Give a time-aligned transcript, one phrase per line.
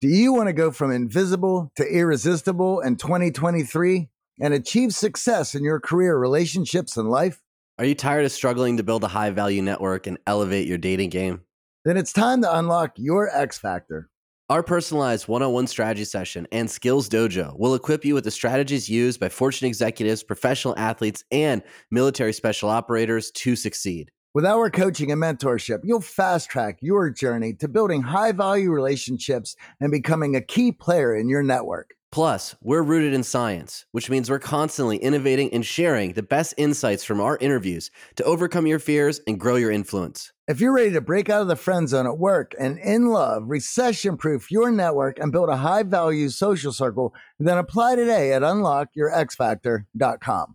[0.00, 4.08] Do you want to go from invisible to irresistible in 2023
[4.40, 7.42] and achieve success in your career, relationships, and life?
[7.78, 11.10] Are you tired of struggling to build a high value network and elevate your dating
[11.10, 11.42] game?
[11.84, 14.08] Then it's time to unlock your X Factor.
[14.48, 18.30] Our personalized one on one strategy session and Skills Dojo will equip you with the
[18.30, 24.10] strategies used by Fortune executives, professional athletes, and military special operators to succeed.
[24.32, 29.56] With our coaching and mentorship, you'll fast track your journey to building high value relationships
[29.80, 31.94] and becoming a key player in your network.
[32.12, 37.02] Plus, we're rooted in science, which means we're constantly innovating and sharing the best insights
[37.02, 40.32] from our interviews to overcome your fears and grow your influence.
[40.46, 43.42] If you're ready to break out of the friend zone at work and in love,
[43.48, 48.42] recession proof your network and build a high value social circle, then apply today at
[48.42, 50.54] unlockyourxfactor.com.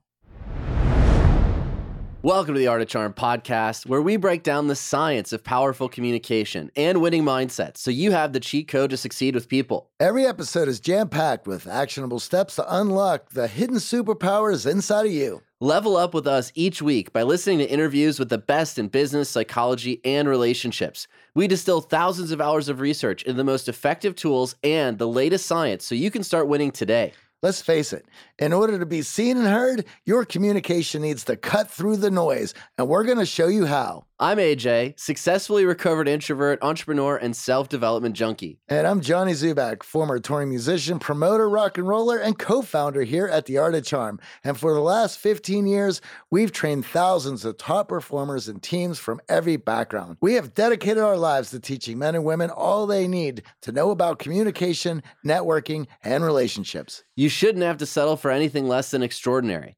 [2.25, 5.87] Welcome to the Art of Charm podcast, where we break down the science of powerful
[5.87, 9.91] communication and winning mindsets so you have the cheat code to succeed with people.
[9.99, 15.11] Every episode is jam packed with actionable steps to unlock the hidden superpowers inside of
[15.11, 15.43] you.
[15.59, 19.29] Level up with us each week by listening to interviews with the best in business,
[19.29, 21.07] psychology, and relationships.
[21.35, 25.45] We distill thousands of hours of research into the most effective tools and the latest
[25.45, 27.13] science so you can start winning today.
[27.41, 28.05] Let's face it,
[28.39, 32.53] in order to be seen and heard, your communication needs to cut through the noise,
[32.77, 34.05] and we're going to show you how.
[34.17, 38.59] I'm AJ, successfully recovered introvert, entrepreneur, and self development junkie.
[38.69, 43.27] And I'm Johnny Dzubak, former touring musician, promoter, rock and roller, and co founder here
[43.27, 44.21] at The Art of Charm.
[44.45, 45.99] And for the last 15 years,
[46.31, 50.15] we've trained thousands of top performers and teams from every background.
[50.21, 53.91] We have dedicated our lives to teaching men and women all they need to know
[53.91, 57.03] about communication, networking, and relationships.
[57.17, 59.75] You shouldn't have to settle for anything less than extraordinary.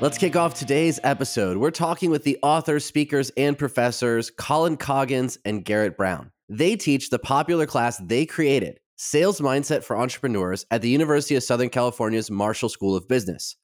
[0.00, 1.56] Let's kick off today's episode.
[1.56, 6.32] We're talking with the authors, speakers, and professors Colin Coggins and Garrett Brown.
[6.48, 11.44] They teach the popular class they created, Sales Mindset for Entrepreneurs, at the University of
[11.44, 13.56] Southern California's Marshall School of Business.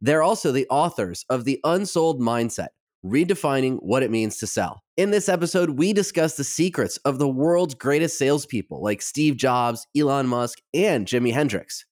[0.00, 2.68] They're also the authors of The Unsold Mindset,
[3.04, 4.80] redefining what it means to sell.
[4.96, 9.88] In this episode, we discuss the secrets of the world's greatest salespeople like Steve Jobs,
[9.98, 11.84] Elon Musk, and Jimi Hendrix.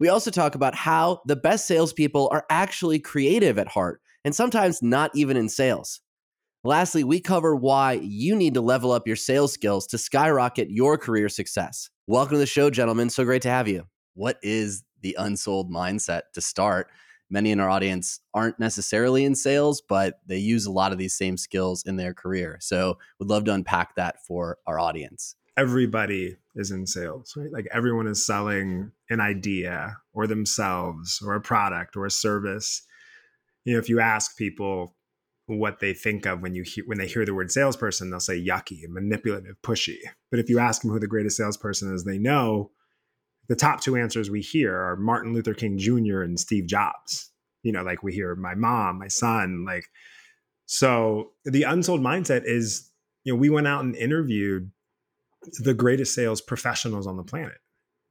[0.00, 4.82] We also talk about how the best salespeople are actually creative at heart and sometimes
[4.82, 6.00] not even in sales.
[6.64, 10.96] Lastly, we cover why you need to level up your sales skills to skyrocket your
[10.96, 11.90] career success.
[12.06, 13.10] Welcome to the show, gentlemen.
[13.10, 13.84] So great to have you.
[14.14, 16.88] What is the unsold mindset to start?
[17.28, 21.14] Many in our audience aren't necessarily in sales, but they use a lot of these
[21.14, 22.56] same skills in their career.
[22.62, 27.52] So, we'd love to unpack that for our audience everybody is in sales, right?
[27.52, 32.82] Like everyone is selling an idea or themselves or a product or a service.
[33.64, 34.96] You know, if you ask people
[35.46, 38.42] what they think of when you hear, when they hear the word salesperson, they'll say
[38.42, 39.98] yucky, manipulative, pushy.
[40.30, 42.70] But if you ask them who the greatest salesperson is, they know
[43.48, 46.22] the top two answers we hear are Martin Luther King Jr.
[46.22, 47.30] and Steve Jobs.
[47.62, 49.84] You know, like we hear my mom, my son, like
[50.66, 52.88] so the unsold mindset is,
[53.24, 54.70] you know, we went out and interviewed
[55.60, 57.58] the greatest sales professionals on the planet.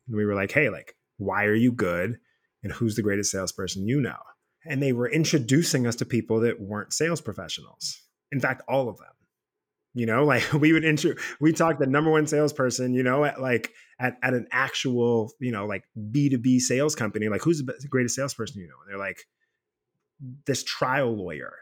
[0.07, 2.17] And we were like, hey, like, why are you good?
[2.63, 4.17] And who's the greatest salesperson you know?
[4.65, 8.01] And they were introducing us to people that weren't sales professionals.
[8.31, 9.07] In fact, all of them.
[9.95, 13.41] You know, like we would intro we talked the number one salesperson, you know, at
[13.41, 18.15] like at, at an actual, you know, like B2B sales company, like who's the greatest
[18.15, 18.75] salesperson you know?
[18.83, 19.25] And they're like,
[20.45, 21.53] this trial lawyer,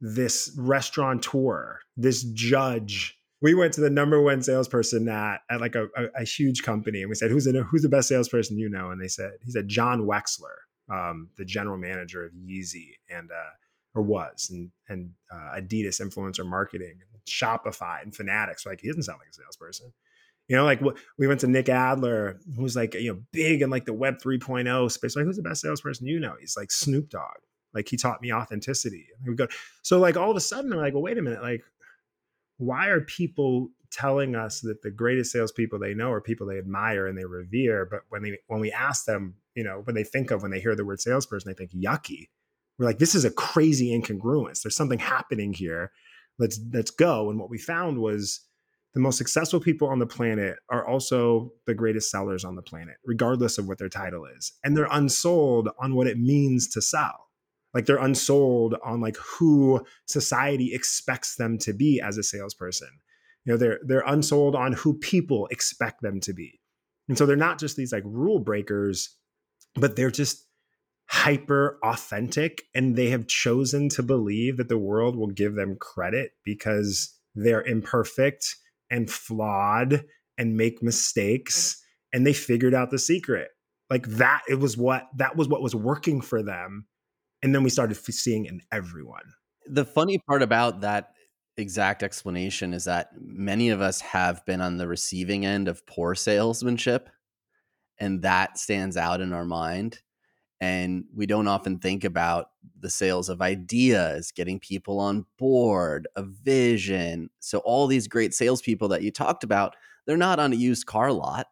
[0.00, 5.88] this restaurateur, this judge, we went to the number one salesperson at, at like a,
[5.96, 8.90] a, a huge company and we said, who's the, who's the best salesperson you know?
[8.90, 10.54] And they said, he said, Jon Wexler,
[10.90, 13.50] um, the general manager of Yeezy and, uh,
[13.94, 18.64] or was, and, and uh, Adidas influencer marketing, Shopify and Fanatics.
[18.64, 19.92] Like he doesn't sound like a salesperson.
[20.48, 20.80] You know, like
[21.18, 24.90] we went to Nick Adler, who's like, you know, big in like the web 3.0
[24.90, 25.16] space.
[25.16, 26.34] Like, who's the best salesperson you know?
[26.40, 27.38] He's like Snoop Dogg.
[27.74, 29.06] Like he taught me authenticity.
[29.18, 29.48] And we go,
[29.82, 31.62] so like all of a sudden, I'm like, well, wait a minute, like
[32.58, 37.06] why are people telling us that the greatest salespeople they know are people they admire
[37.06, 37.86] and they revere?
[37.90, 40.60] But when they when we ask them, you know, when they think of when they
[40.60, 42.28] hear the word salesperson, they think yucky.
[42.78, 44.62] We're like, this is a crazy incongruence.
[44.62, 45.92] There's something happening here.
[46.38, 47.30] Let's let's go.
[47.30, 48.40] And what we found was
[48.94, 52.96] the most successful people on the planet are also the greatest sellers on the planet,
[53.04, 54.52] regardless of what their title is.
[54.64, 57.28] And they're unsold on what it means to sell
[57.74, 62.90] like they're unsold on like who society expects them to be as a salesperson.
[63.44, 66.60] You know they're they're unsold on who people expect them to be.
[67.08, 69.16] And so they're not just these like rule breakers
[69.74, 70.46] but they're just
[71.06, 76.32] hyper authentic and they have chosen to believe that the world will give them credit
[76.44, 78.56] because they're imperfect
[78.90, 80.04] and flawed
[80.38, 81.82] and make mistakes
[82.12, 83.48] and they figured out the secret.
[83.90, 86.86] Like that it was what that was what was working for them
[87.42, 89.32] and then we started seeing in everyone
[89.66, 91.12] the funny part about that
[91.56, 96.14] exact explanation is that many of us have been on the receiving end of poor
[96.14, 97.08] salesmanship
[97.98, 100.00] and that stands out in our mind
[100.62, 106.22] and we don't often think about the sales of ideas, getting people on board, a
[106.22, 107.30] vision.
[107.40, 109.74] So, all these great salespeople that you talked about,
[110.06, 111.48] they're not on a used car lot.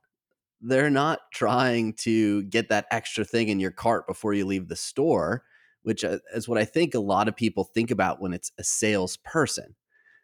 [0.61, 4.77] They're not trying to get that extra thing in your cart before you leave the
[4.77, 5.43] store,
[5.83, 8.65] which uh, is what I think a lot of people think about when it's a
[8.65, 9.75] salesperson.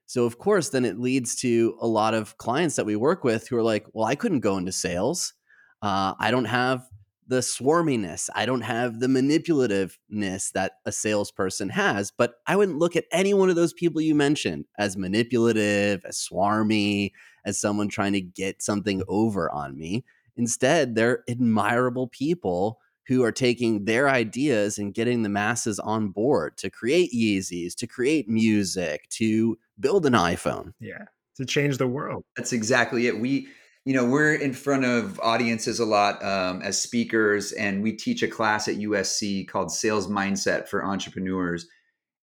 [0.07, 3.49] So, of course, then it leads to a lot of clients that we work with
[3.49, 5.35] who are like, well, I couldn't go into sales.
[5.83, 6.87] Uh, I don't have
[7.29, 8.29] the swarminess.
[8.35, 12.13] I don't have the manipulativeness that a salesperson has.
[12.17, 16.17] But I wouldn't look at any one of those people you mentioned as manipulative, as
[16.17, 17.11] swarmy,
[17.45, 20.05] as someone trying to get something over on me.
[20.37, 26.57] Instead, they're admirable people who are taking their ideas and getting the masses on board
[26.59, 30.73] to create Yeezys, to create music, to build an iPhone.
[30.81, 31.05] Yeah,
[31.37, 32.25] to change the world.
[32.37, 33.19] That's exactly it.
[33.19, 33.49] We
[33.87, 38.23] you know we're in front of audiences a lot um, as speakers and we teach
[38.23, 41.67] a class at usc called sales mindset for entrepreneurs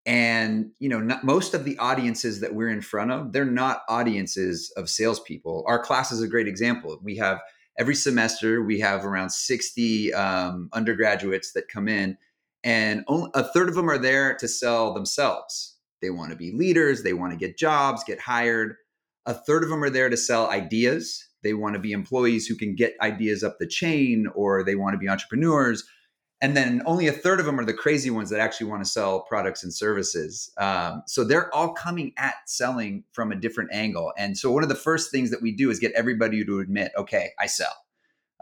[0.06, 3.84] and you know not, most of the audiences that we're in front of they're not
[3.88, 7.40] audiences of salespeople our class is a great example we have
[7.78, 12.18] every semester we have around 60 um, undergraduates that come in
[12.64, 15.78] and only, a third of them are there to sell themselves.
[16.02, 18.76] They want to be leaders they want to get jobs get hired.
[19.26, 21.28] A third of them are there to sell ideas.
[21.44, 24.94] They want to be employees who can get ideas up the chain or they want
[24.94, 25.84] to be entrepreneurs
[26.44, 28.90] and then only a third of them are the crazy ones that actually want to
[28.90, 30.52] sell products and services.
[30.58, 34.12] Um, so they're all coming at selling from a different angle.
[34.18, 36.92] And so one of the first things that we do is get everybody to admit
[36.98, 37.74] okay i sell.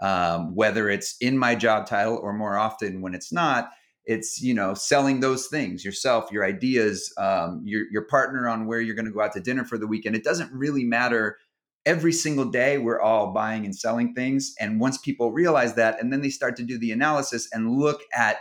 [0.01, 3.69] Um, whether it's in my job title or more often when it's not
[4.05, 8.81] it's you know selling those things yourself your ideas um, your, your partner on where
[8.81, 10.15] you're going to go out to dinner for the weekend.
[10.15, 11.37] It doesn't really matter
[11.85, 14.53] every single day we're all buying and selling things.
[14.59, 18.01] And once people realize that and then they start to do the analysis and look
[18.13, 18.37] at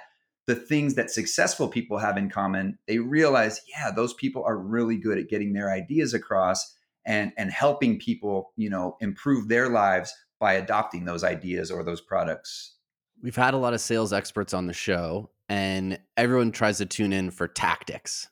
[0.46, 4.96] the things that successful people have in common they realize yeah those people are really
[4.96, 6.74] good at getting their ideas across
[7.06, 12.00] and and helping people you know improve their lives by adopting those ideas or those
[12.00, 12.74] products.
[13.22, 17.12] We've had a lot of sales experts on the show and everyone tries to tune
[17.12, 18.28] in for tactics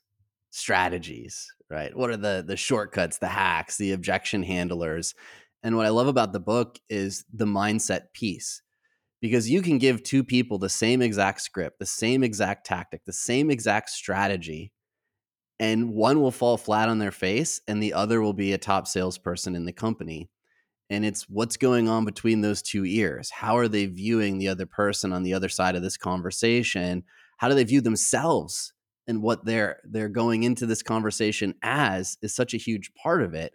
[0.50, 1.96] strategies right?
[1.96, 5.14] What are the the shortcuts, the hacks, the objection handlers?
[5.62, 8.62] And what I love about the book is the mindset piece.
[9.20, 13.12] Because you can give two people the same exact script, the same exact tactic, the
[13.12, 14.72] same exact strategy,
[15.58, 18.86] and one will fall flat on their face and the other will be a top
[18.86, 20.30] salesperson in the company.
[20.88, 23.28] And it's what's going on between those two ears.
[23.28, 27.02] How are they viewing the other person on the other side of this conversation?
[27.38, 28.72] How do they view themselves
[29.08, 33.34] and what they're they're going into this conversation as is such a huge part of
[33.34, 33.52] it.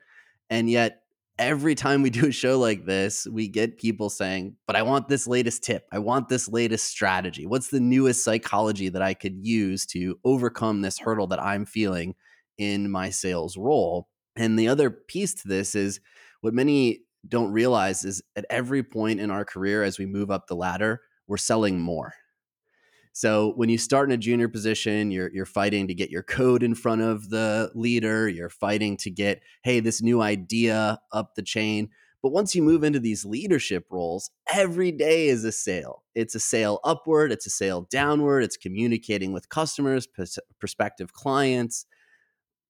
[0.50, 1.04] And yet
[1.40, 5.08] every time we do a show like this we get people saying but i want
[5.08, 5.86] this latest tip.
[5.92, 7.46] I want this latest strategy.
[7.46, 12.16] What's the newest psychology that i could use to overcome this hurdle that i'm feeling
[12.58, 14.10] in my sales role?
[14.36, 16.00] And the other piece to this is
[16.42, 20.48] what many don't realize is at every point in our career as we move up
[20.48, 22.14] the ladder we're selling more
[23.14, 26.64] so when you start in a junior position, you're you're fighting to get your code
[26.64, 31.44] in front of the leader, you're fighting to get hey, this new idea up the
[31.44, 31.90] chain.
[32.24, 36.04] But once you move into these leadership roles, every day is a sale.
[36.16, 40.08] It's a sale upward, it's a sale downward, it's communicating with customers,
[40.60, 41.86] prospective clients,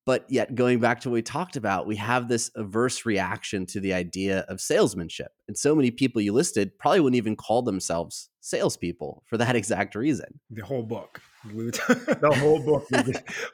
[0.05, 3.79] but yet, going back to what we talked about, we have this averse reaction to
[3.79, 5.31] the idea of salesmanship.
[5.47, 9.95] And so many people you listed probably wouldn't even call themselves salespeople for that exact
[9.95, 10.39] reason.
[10.49, 11.21] The whole book.
[11.45, 12.85] the whole book.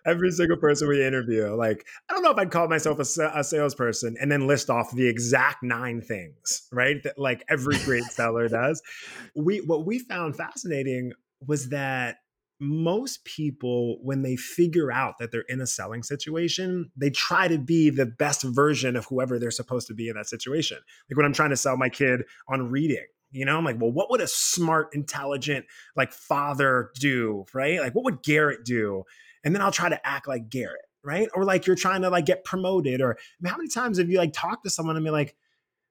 [0.06, 3.44] Every single person we interview, like, I don't know if I'd call myself a, a
[3.44, 7.02] salesperson and then list off the exact nine things, right?
[7.04, 8.82] That like every great seller does.
[9.36, 11.14] We what we found fascinating
[11.46, 12.18] was that
[12.60, 17.58] most people, when they figure out that they're in a selling situation, they try to
[17.58, 20.78] be the best version of whoever they're supposed to be in that situation.
[21.10, 23.92] Like when I'm trying to sell my kid on reading, you know, I'm like, well,
[23.92, 27.80] what would a smart, intelligent, like father do, right?
[27.80, 29.04] Like, what would Garrett do?
[29.44, 31.30] And then I'll try to act like Garrett, right?
[31.34, 34.10] Or like you're trying to like get promoted, or I mean, how many times have
[34.10, 35.36] you like talked to someone and be like,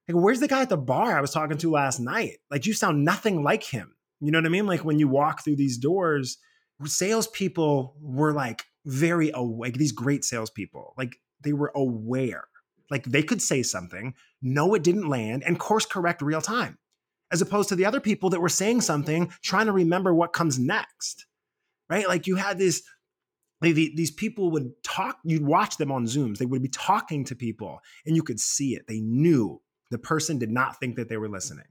[0.09, 2.39] like, where's the guy at the bar I was talking to last night?
[2.51, 3.95] Like, you sound nothing like him.
[4.21, 4.67] You know what I mean?
[4.67, 6.39] Like when you walk through these doors,
[6.87, 9.75] salespeople were like very awake.
[9.79, 12.45] These great salespeople, like they were aware
[12.91, 16.79] Like they could say something, know it didn't land, and course correct real time,
[17.31, 20.59] as opposed to the other people that were saying something, trying to remember what comes
[20.59, 21.27] next.
[21.91, 22.09] Right?
[22.09, 22.83] Like you had this
[23.61, 27.81] these people would talk you'd watch them on zooms they would be talking to people
[28.07, 31.29] and you could see it they knew the person did not think that they were
[31.29, 31.65] listening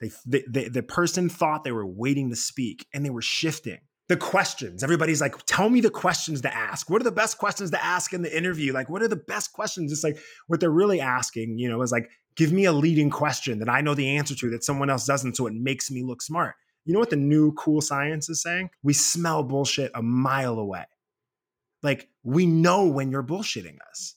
[0.00, 4.16] they, they, the person thought they were waiting to speak and they were shifting the
[4.16, 4.82] questions.
[4.82, 6.90] Everybody's like tell me the questions to ask.
[6.90, 8.72] What are the best questions to ask in the interview?
[8.72, 9.92] Like what are the best questions?
[9.92, 13.58] It's like what they're really asking you know is like give me a leading question
[13.58, 16.22] that i know the answer to that someone else doesn't so it makes me look
[16.22, 16.54] smart.
[16.84, 18.70] You know what the new cool science is saying?
[18.82, 20.86] We smell bullshit a mile away.
[21.82, 24.14] Like we know when you're bullshitting us.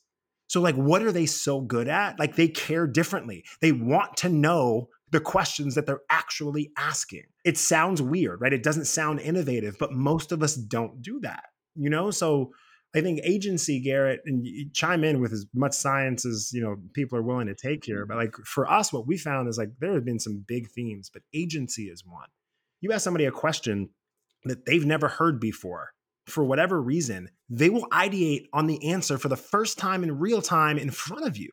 [0.48, 2.17] So like what are they so good at?
[2.17, 3.43] Like they care differently.
[3.60, 7.24] They want to know the questions that they're actually asking.
[7.44, 8.53] It sounds weird, right?
[8.53, 11.46] It doesn't sound innovative, but most of us don't do that.
[11.75, 12.12] You know?
[12.12, 12.51] So
[12.96, 17.18] I think agency, Garrett, and chime in with as much science as you know people
[17.18, 18.06] are willing to take here.
[18.06, 21.10] But like for us, what we found is like there have been some big themes,
[21.12, 22.27] but agency is one.
[22.82, 23.89] You ask somebody a question
[24.46, 25.91] that they've never heard before,
[26.25, 30.41] for whatever reason, they will ideate on the answer for the first time in real
[30.41, 31.50] time in front of you.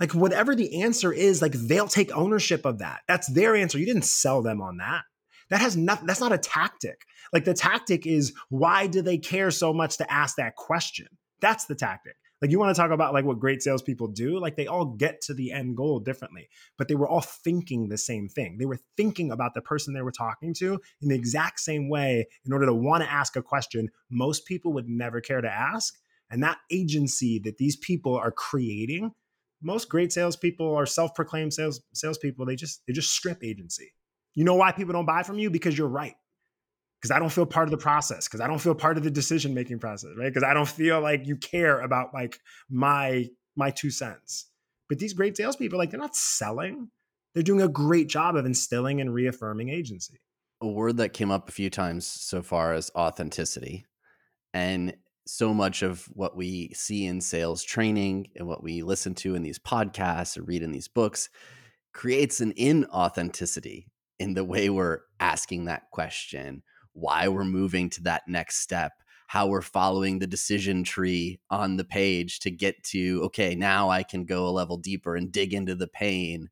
[0.00, 3.00] Like whatever the answer is, like they'll take ownership of that.
[3.06, 3.78] That's their answer.
[3.78, 5.02] You didn't sell them on that.
[5.50, 7.02] That has nothing, that's not a tactic.
[7.32, 11.06] Like the tactic is why do they care so much to ask that question?
[11.40, 12.14] That's the tactic.
[12.40, 15.20] Like you want to talk about like what great salespeople do, like they all get
[15.22, 18.56] to the end goal differently, but they were all thinking the same thing.
[18.58, 22.26] They were thinking about the person they were talking to in the exact same way
[22.46, 25.94] in order to want to ask a question most people would never care to ask.
[26.30, 29.12] And that agency that these people are creating,
[29.62, 32.46] most great salespeople are self-proclaimed sales salespeople.
[32.46, 33.92] They just they just strip agency.
[34.34, 35.50] You know why people don't buy from you?
[35.50, 36.14] Because you're right
[37.00, 39.10] because I don't feel part of the process, because I don't feel part of the
[39.10, 40.28] decision making process, right?
[40.28, 42.38] Because I don't feel like you care about like
[42.68, 44.46] my my two cents.
[44.88, 46.90] But these great salespeople, like they're not selling;
[47.34, 50.20] they're doing a great job of instilling and reaffirming agency.
[50.60, 53.86] A word that came up a few times so far is authenticity,
[54.52, 54.94] and
[55.30, 59.42] so much of what we see in sales training and what we listen to in
[59.42, 61.30] these podcasts or read in these books
[61.92, 63.86] creates an inauthenticity
[64.18, 68.92] in the way we're asking that question why we're moving to that next step,
[69.26, 74.02] how we're following the decision tree on the page to get to, okay, now I
[74.02, 76.48] can go a level deeper and dig into the pain.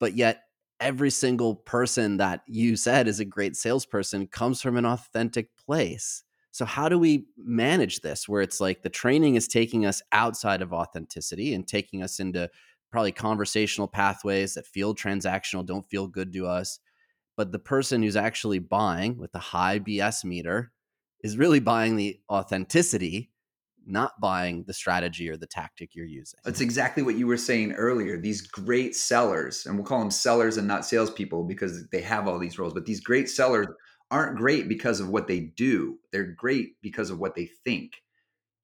[0.00, 0.42] But yet,
[0.80, 6.24] every single person that you said is a great salesperson comes from an authentic place.
[6.50, 10.62] So, how do we manage this where it's like the training is taking us outside
[10.62, 12.48] of authenticity and taking us into
[12.90, 16.80] probably conversational pathways that feel transactional, don't feel good to us?
[17.38, 20.72] but the person who's actually buying with the high BS meter
[21.22, 23.30] is really buying the authenticity,
[23.86, 26.40] not buying the strategy or the tactic you're using.
[26.44, 28.20] That's exactly what you were saying earlier.
[28.20, 32.40] These great sellers, and we'll call them sellers and not salespeople because they have all
[32.40, 33.68] these roles, but these great sellers
[34.10, 35.98] aren't great because of what they do.
[36.12, 38.02] They're great because of what they think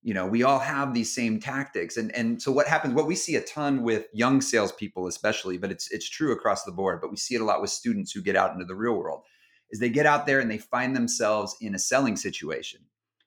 [0.05, 3.17] you know we all have these same tactics and and so what happens what we
[3.17, 7.11] see a ton with young salespeople especially but it's it's true across the board but
[7.11, 9.23] we see it a lot with students who get out into the real world
[9.71, 12.81] is they get out there and they find themselves in a selling situation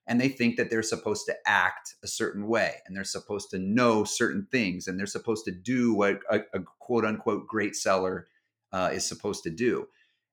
[0.06, 3.60] and they think that they're supposed to act a certain way and they're supposed to
[3.60, 8.28] know certain things and they're supposed to do what a, a quote unquote great seller
[8.72, 9.88] uh, is supposed to do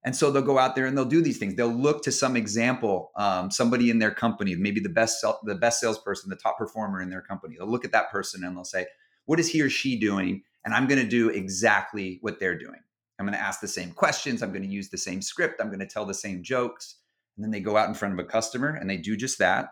[0.05, 1.55] and so they'll go out there and they'll do these things.
[1.55, 5.81] They'll look to some example, um, somebody in their company, maybe the best the best
[5.81, 7.55] salesperson, the top performer in their company.
[7.57, 8.85] They'll look at that person and they'll say,
[9.25, 12.79] "What is he or she doing?" And I'm going to do exactly what they're doing.
[13.19, 14.41] I'm going to ask the same questions.
[14.43, 15.59] I'm going to use the same script.
[15.59, 16.97] I'm going to tell the same jokes.
[17.35, 19.69] And then they go out in front of a customer and they do just that.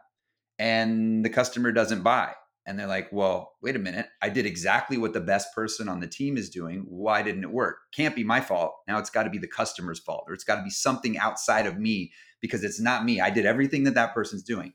[0.59, 2.33] And the customer doesn't buy
[2.65, 4.07] and they're like, well, wait a minute.
[4.21, 6.85] I did exactly what the best person on the team is doing.
[6.87, 7.77] Why didn't it work?
[7.93, 8.73] Can't be my fault.
[8.87, 11.65] Now it's got to be the customer's fault, or it's got to be something outside
[11.65, 13.19] of me because it's not me.
[13.19, 14.73] I did everything that that person's doing.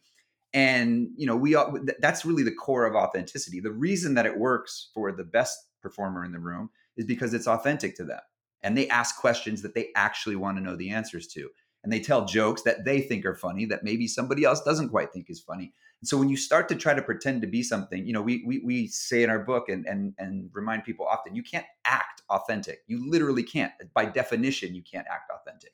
[0.55, 3.61] And, you know, we all, that's really the core of authenticity.
[3.61, 7.47] The reason that it works for the best performer in the room is because it's
[7.47, 8.21] authentic to them.
[8.63, 11.49] And they ask questions that they actually want to know the answers to.
[11.85, 15.13] And they tell jokes that they think are funny that maybe somebody else doesn't quite
[15.13, 15.73] think is funny
[16.05, 18.61] so when you start to try to pretend to be something, you know, we we,
[18.65, 22.83] we say in our book and and and remind people often, you can't act authentic.
[22.87, 23.73] You literally can't.
[23.95, 25.73] By definition, you can't act authentic.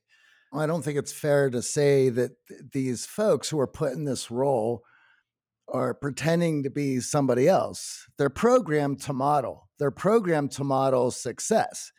[0.53, 4.05] I don't think it's fair to say that th- these folks who are put in
[4.05, 4.85] this role
[5.69, 8.07] are pretending to be somebody else.
[8.19, 9.69] They're programmed to model.
[9.79, 11.91] They're programmed to model success.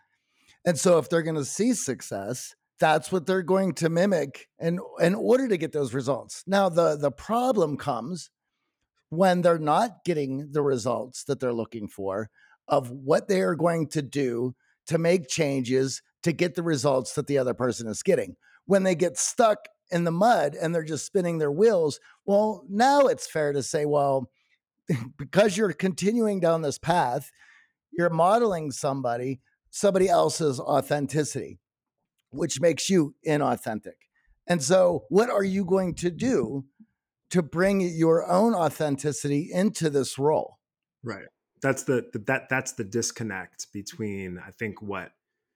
[0.65, 4.79] And so if they're going to see success, that's what they're going to mimic in,
[4.99, 6.43] in order to get those results.
[6.45, 8.29] Now, the, the problem comes
[9.09, 12.29] when they're not getting the results that they're looking for
[12.67, 14.55] of what they are going to do
[14.87, 18.35] to make changes to get the results that the other person is getting.
[18.65, 19.59] When they get stuck
[19.91, 23.85] in the mud and they're just spinning their wheels, well, now it's fair to say,
[23.85, 24.29] well,
[25.17, 27.31] because you're continuing down this path,
[27.91, 29.39] you're modeling somebody,
[29.69, 31.59] somebody else's authenticity,
[32.35, 33.93] which makes you inauthentic.
[34.47, 36.65] And so, what are you going to do
[37.31, 40.57] to bring your own authenticity into this role?
[41.03, 41.25] Right.
[41.61, 45.11] That's the, the that that's the disconnect between I think what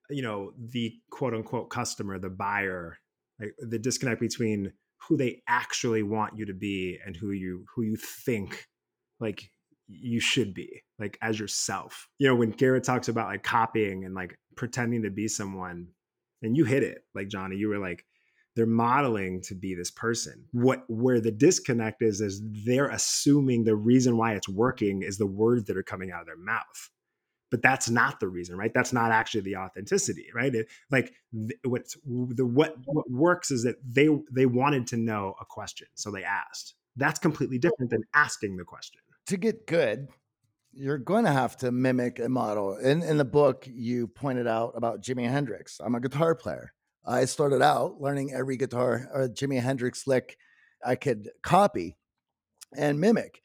[0.10, 2.98] you know the quote unquote customer, the buyer,
[3.40, 4.74] like the disconnect between
[5.08, 8.68] who they actually want you to be and who you who you think
[9.20, 9.50] like
[9.88, 14.14] you should be like as yourself you know when garrett talks about like copying and
[14.14, 15.88] like pretending to be someone
[16.42, 18.06] and you hit it like johnny you were like
[18.56, 20.46] they're modeling to be this person.
[20.52, 25.26] What where the disconnect is is they're assuming the reason why it's working is the
[25.26, 26.90] words that are coming out of their mouth.
[27.52, 28.74] But that's not the reason right?
[28.74, 30.54] That's not actually the authenticity right?
[30.54, 31.14] It, like
[31.64, 36.12] what's the what what works is that they they wanted to know a question so
[36.12, 36.76] they asked.
[36.96, 39.00] That's completely different than asking the question.
[39.28, 40.10] To get good,
[40.74, 42.78] you're going to have to mimic a model.
[42.78, 45.80] In in the book, you pointed out about Jimi Hendrix.
[45.84, 46.74] I'm a guitar player.
[47.06, 50.38] I started out learning every guitar or uh, Jimi Hendrix lick
[50.86, 51.98] I could copy
[52.76, 53.42] and mimic.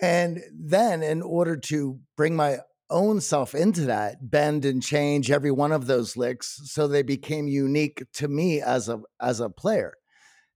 [0.00, 5.50] And then, in order to bring my own self into that, bend and change every
[5.50, 9.94] one of those licks so they became unique to me as a as a player.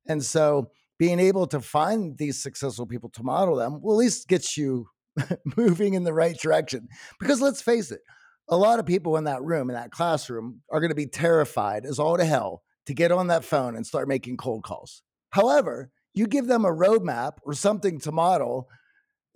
[0.06, 4.28] And so being able to find these successful people to model them will at least
[4.28, 4.88] get you
[5.56, 6.88] moving in the right direction.
[7.20, 8.00] Because let's face it,
[8.48, 11.86] a lot of people in that room, in that classroom, are going to be terrified
[11.86, 15.02] as all to hell to get on that phone and start making cold calls.
[15.30, 18.68] However, you give them a roadmap or something to model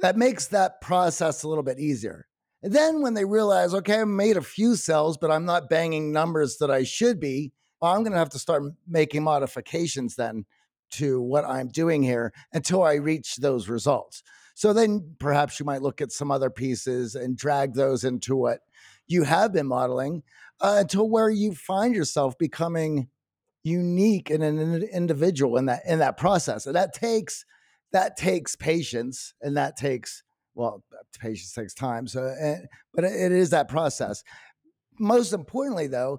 [0.00, 2.26] that makes that process a little bit easier.
[2.62, 6.12] And then when they realize, okay, I made a few cells, but I'm not banging
[6.12, 10.44] numbers that I should be, well, I'm going to have to start making modifications then
[10.90, 14.22] to what I'm doing here until I reach those results.
[14.58, 18.58] So then perhaps you might look at some other pieces and drag those into what
[19.06, 20.24] you have been modeling
[20.60, 23.06] uh, until where you find yourself becoming
[23.62, 26.66] unique and an individual in that in that process.
[26.66, 27.44] And that takes
[27.92, 30.24] that takes patience and that takes
[30.56, 30.82] well
[31.20, 34.24] patience takes time so and, but it is that process
[34.98, 36.18] most importantly though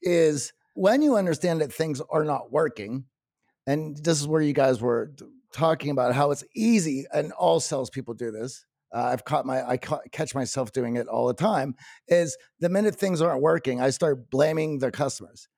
[0.00, 3.04] is when you understand that things are not working
[3.66, 5.12] and this is where you guys were
[5.52, 8.64] talking about how it's easy, and all salespeople do this.
[8.94, 11.74] Uh, I've caught my I ca- catch myself doing it all the time.
[12.08, 15.48] Is the minute things aren't working, I start blaming the customers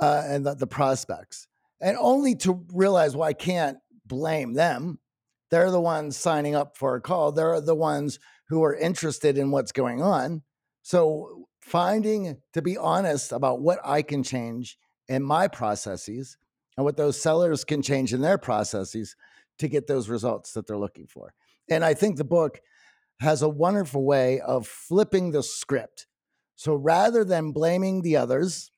[0.00, 1.48] uh, and the, the prospects,
[1.80, 4.98] and only to realize why well, I can't blame them.
[5.50, 7.32] They're the ones signing up for a call.
[7.32, 10.42] They're the ones who are interested in what's going on.
[10.82, 16.36] So finding to be honest about what I can change in my processes
[16.76, 19.16] and what those sellers can change in their processes
[19.58, 21.34] to get those results that they're looking for.
[21.70, 22.60] And I think the book
[23.20, 26.06] has a wonderful way of flipping the script.
[26.56, 28.70] So rather than blaming the others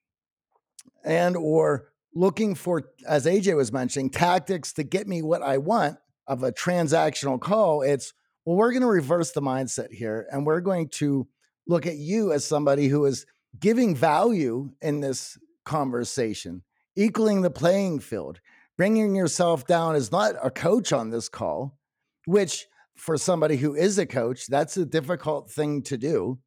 [1.04, 5.98] and or looking for as AJ was mentioning tactics to get me what I want
[6.26, 8.12] of a transactional call, it's
[8.44, 11.26] well we're going to reverse the mindset here and we're going to
[11.66, 13.24] look at you as somebody who is
[13.58, 16.62] giving value in this conversation
[16.96, 18.40] equaling the playing field.
[18.76, 21.78] Bringing yourself down is not a coach on this call,
[22.26, 26.38] which for somebody who is a coach, that's a difficult thing to do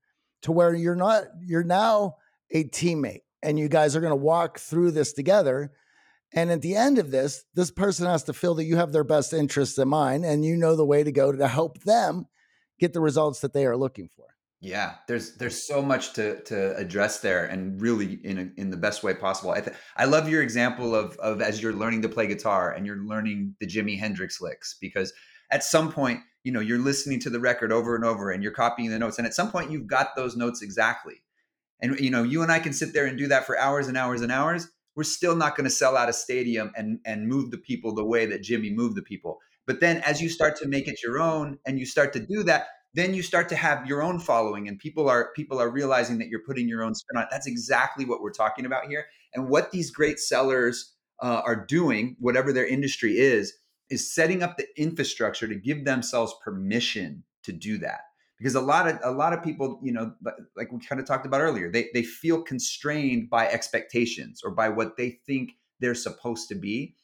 [0.42, 2.16] to where you're not, you're now
[2.52, 5.72] a teammate and you guys are going to walk through this together.
[6.34, 9.04] And at the end of this, this person has to feel that you have their
[9.04, 12.28] best interests in mind and you know the way to go to help them
[12.80, 14.35] get the results that they are looking for.
[14.66, 18.78] Yeah, there's there's so much to to address there, and really in a, in the
[18.78, 19.52] best way possible.
[19.52, 22.84] I th- I love your example of of as you're learning to play guitar and
[22.84, 25.14] you're learning the Jimi Hendrix licks because
[25.52, 28.52] at some point you know you're listening to the record over and over and you're
[28.52, 31.22] copying the notes, and at some point you've got those notes exactly.
[31.80, 33.96] And you know you and I can sit there and do that for hours and
[33.96, 34.68] hours and hours.
[34.96, 38.04] We're still not going to sell out a stadium and and move the people the
[38.04, 39.38] way that Jimi moved the people.
[39.68, 42.42] But then as you start to make it your own and you start to do
[42.44, 46.18] that, then you start to have your own following and people are people are realizing
[46.18, 47.30] that you're putting your own spin on it.
[47.30, 49.06] That's exactly what we're talking about here.
[49.34, 53.54] And what these great sellers uh, are doing whatever their industry is
[53.90, 58.00] is setting up the infrastructure to give themselves permission to do that.
[58.38, 60.14] Because a lot of a lot of people you know
[60.56, 64.70] like we kind of talked about earlier they they feel constrained by expectations or by
[64.70, 66.96] what they think they're supposed to be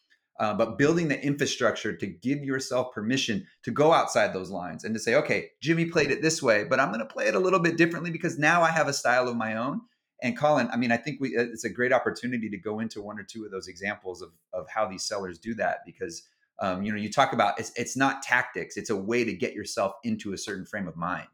[0.41, 4.95] uh, but building the infrastructure to give yourself permission to go outside those lines and
[4.95, 7.39] to say, okay, Jimi played it this way, but I'm going to play it a
[7.39, 9.81] little bit differently because now I have a style of my own.
[10.23, 13.19] And Colin, I mean, I think we it's a great opportunity to go into one
[13.19, 16.23] or two of those examples of of how these sellers do that because
[16.59, 19.53] um, you know you talk about it's it's not tactics; it's a way to get
[19.53, 21.27] yourself into a certain frame of mind.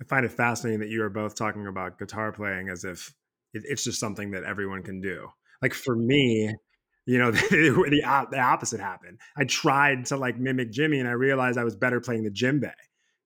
[0.00, 3.14] I find it fascinating that you are both talking about guitar playing as if
[3.52, 5.28] it's just something that everyone can do.
[5.62, 6.54] Like for me,
[7.06, 7.40] you know, the,
[7.90, 9.18] the, the opposite happened.
[9.36, 12.72] I tried to like mimic Jimi, and I realized I was better playing the djembe.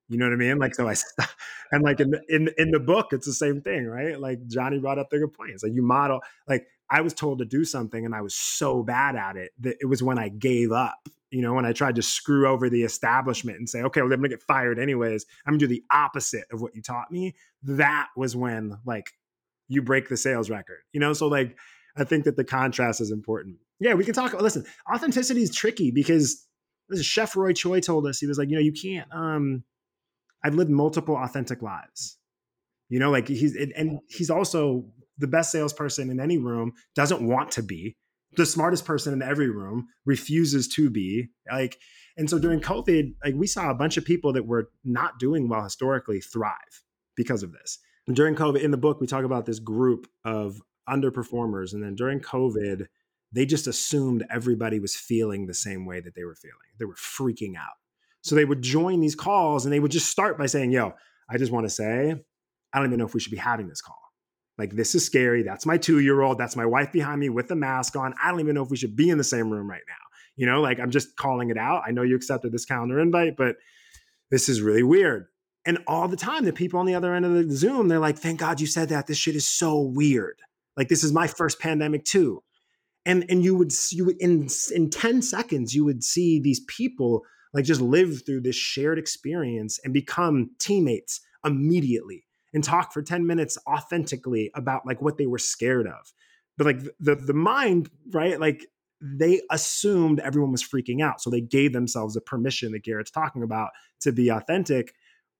[0.08, 0.58] You know what I mean?
[0.58, 0.94] Like so, I
[1.72, 4.18] and like in the, in in the book, it's the same thing, right?
[4.18, 5.62] Like Johnny brought up the good points.
[5.62, 9.16] Like you model, like I was told to do something, and I was so bad
[9.16, 11.08] at it that it was when I gave up.
[11.30, 14.18] You know, when I tried to screw over the establishment and say, okay, well, I'm
[14.18, 15.26] gonna get fired anyways.
[15.46, 17.34] I'm gonna do the opposite of what you taught me.
[17.62, 19.10] That was when like
[19.68, 20.78] you break the sales record.
[20.94, 21.54] You know, so like
[21.98, 23.58] I think that the contrast is important.
[23.80, 24.32] Yeah, we can talk.
[24.40, 26.44] Listen, authenticity is tricky because
[26.88, 29.08] this is Chef Roy Choi told us he was like, you know, you can't.
[29.12, 29.64] um
[30.44, 32.16] I've lived multiple authentic lives.
[32.88, 34.86] You know, like he's and he's also
[35.18, 36.72] the best salesperson in any room.
[36.94, 37.96] Doesn't want to be
[38.36, 39.88] the smartest person in every room.
[40.06, 41.78] Refuses to be like.
[42.16, 45.48] And so during COVID, like we saw a bunch of people that were not doing
[45.48, 46.82] well historically thrive
[47.16, 47.78] because of this.
[48.08, 51.94] And during COVID, in the book, we talk about this group of underperformers, and then
[51.94, 52.86] during COVID,
[53.32, 56.56] they just assumed everybody was feeling the same way that they were feeling.
[56.78, 57.76] They were freaking out.
[58.22, 60.94] So they would join these calls and they would just start by saying, Yo,
[61.30, 62.14] I just want to say,
[62.72, 63.96] I don't even know if we should be having this call.
[64.56, 65.42] Like, this is scary.
[65.42, 66.38] That's my two year old.
[66.38, 68.14] That's my wife behind me with the mask on.
[68.22, 69.94] I don't even know if we should be in the same room right now.
[70.36, 71.82] You know, like I'm just calling it out.
[71.86, 73.56] I know you accepted this calendar invite, but
[74.30, 75.26] this is really weird.
[75.64, 78.18] And all the time, the people on the other end of the Zoom, they're like,
[78.18, 79.06] thank God you said that.
[79.06, 80.40] This shit is so weird.
[80.76, 82.42] Like, this is my first pandemic too
[83.08, 87.22] and and you would you would in in 10 seconds you would see these people
[87.52, 93.26] like just live through this shared experience and become teammates immediately and talk for 10
[93.26, 96.12] minutes authentically about like what they were scared of.
[96.56, 98.66] But like the the mind right like
[99.00, 103.42] they assumed everyone was freaking out so they gave themselves a permission that garrett's talking
[103.42, 103.70] about
[104.02, 104.92] to be authentic.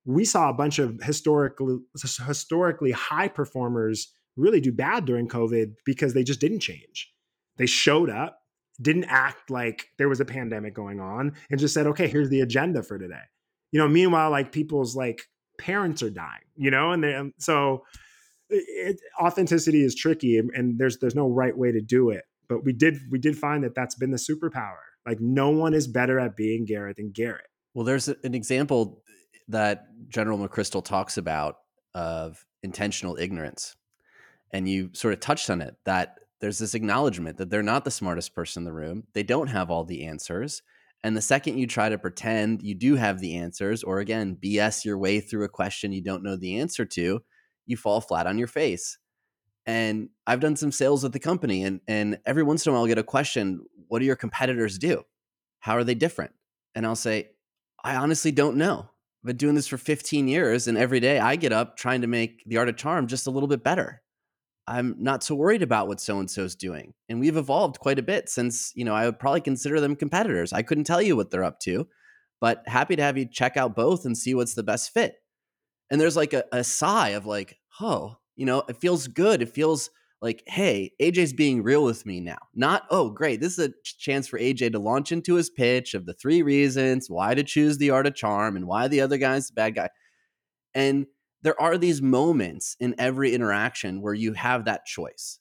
[0.04, 1.78] We saw a bunch of historically
[2.26, 7.11] historically high performers really do bad during covid because they just didn't change
[7.58, 8.38] they showed up,
[8.80, 12.40] didn't act like there was a pandemic going on, and just said, okay, here's the
[12.40, 13.24] agenda for today.
[13.72, 15.22] You know, meanwhile, like people's like
[15.58, 17.84] parents are dying, you know, and then um, so
[18.48, 22.24] it, authenticity is tricky, and, and there's there's no right way to do it.
[22.48, 24.78] But we did we did find that that's been the superpower.
[25.06, 27.46] Like no one is better at being Garrett than Garrett.
[27.74, 29.02] Well, there's an example
[29.48, 31.56] that General McChrystal talks about
[31.94, 33.76] of intentional ignorance.
[34.52, 37.90] And you sort of touched on it that there's this acknowledgement that they're not the
[37.90, 39.05] smartest person in the room.
[39.12, 40.62] They don't have all the answers.
[41.05, 44.85] And the second you try to pretend you do have the answers, or again, BS
[44.85, 47.20] your way through a question you don't know the answer to,
[47.66, 48.98] you fall flat on your face.
[49.64, 52.83] And I've done some sales at the company, and, and every once in a while
[52.83, 55.05] I'll get a question What do your competitors do?
[55.61, 56.33] How are they different?
[56.74, 57.31] And I'll say,
[57.85, 58.88] I honestly don't know.
[59.22, 62.07] I've been doing this for 15 years, and every day I get up trying to
[62.07, 64.03] make the art of charm just a little bit better.
[64.68, 66.92] I'm not so worried about what so and so's doing.
[67.09, 70.52] And we've evolved quite a bit since, you know, I would probably consider them competitors.
[70.52, 71.88] I couldn't tell you what they're up to,
[72.40, 75.16] but happy to have you check out both and see what's the best fit.
[75.90, 79.40] And there's like a, a sigh of like, oh, you know, it feels good.
[79.40, 82.38] It feels like, hey, AJ's being real with me now.
[82.54, 83.40] Not, oh, great.
[83.40, 87.09] This is a chance for AJ to launch into his pitch of the three reasons
[87.09, 89.88] why to choose the art of charm and why the other guy's the bad guy.
[90.74, 91.07] And
[91.42, 95.38] there are these moments in every interaction where you have that choice.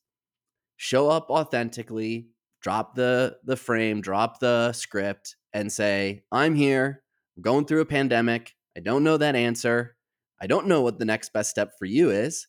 [0.76, 2.30] Show up authentically,
[2.62, 7.04] drop the the frame, drop the script and say, "I'm here.
[7.36, 8.56] I'm going through a pandemic.
[8.76, 9.96] I don't know that answer.
[10.40, 12.48] I don't know what the next best step for you is,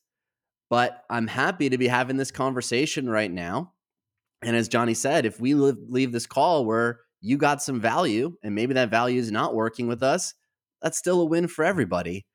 [0.69, 3.73] but I'm happy to be having this conversation right now."
[4.43, 8.55] And as Johnny said, if we leave this call where you got some value and
[8.55, 10.35] maybe that value is not working with us,
[10.81, 12.27] that's still a win for everybody.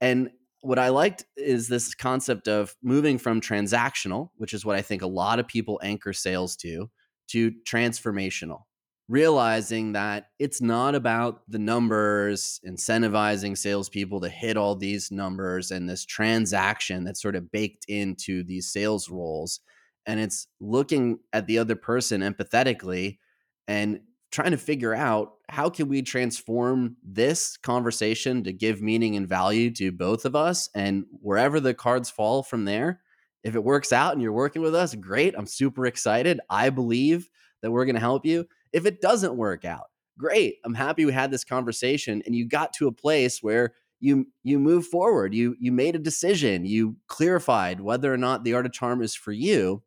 [0.00, 0.30] And
[0.62, 5.02] what I liked is this concept of moving from transactional, which is what I think
[5.02, 6.90] a lot of people anchor sales to,
[7.28, 8.62] to transformational.
[9.08, 15.88] Realizing that it's not about the numbers, incentivizing salespeople to hit all these numbers and
[15.88, 19.60] this transaction that's sort of baked into these sales roles.
[20.06, 23.18] And it's looking at the other person empathetically
[23.66, 29.28] and trying to figure out how can we transform this conversation to give meaning and
[29.28, 33.00] value to both of us and wherever the cards fall from there
[33.42, 37.28] if it works out and you're working with us great i'm super excited i believe
[37.62, 39.86] that we're going to help you If it doesn't work out,
[40.18, 40.56] great.
[40.64, 44.58] I'm happy we had this conversation and you got to a place where you you
[44.58, 45.34] move forward.
[45.34, 46.64] You you made a decision.
[46.64, 49.82] You clarified whether or not the art of charm is for you.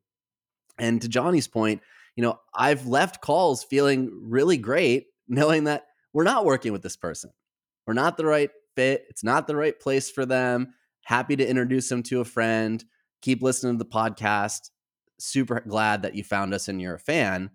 [0.78, 1.82] And to Johnny's point,
[2.16, 6.98] you know, I've left calls feeling really great knowing that we're not working with this
[6.98, 7.32] person.
[7.88, 9.06] We're not the right fit.
[9.10, 10.74] It's not the right place for them.
[11.04, 12.84] Happy to introduce them to a friend.
[13.22, 14.70] Keep listening to the podcast.
[15.20, 17.50] Super glad that you found us and you're a fan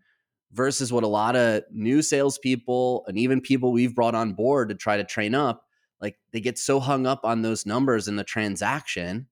[0.52, 4.74] versus what a lot of new salespeople and even people we've brought on board to
[4.74, 5.64] try to train up,
[6.00, 9.26] like they get so hung up on those numbers in the transaction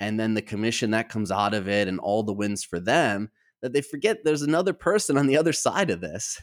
[0.00, 3.30] and then the commission that comes out of it and all the wins for them
[3.62, 6.40] that they forget there's another person on the other side of this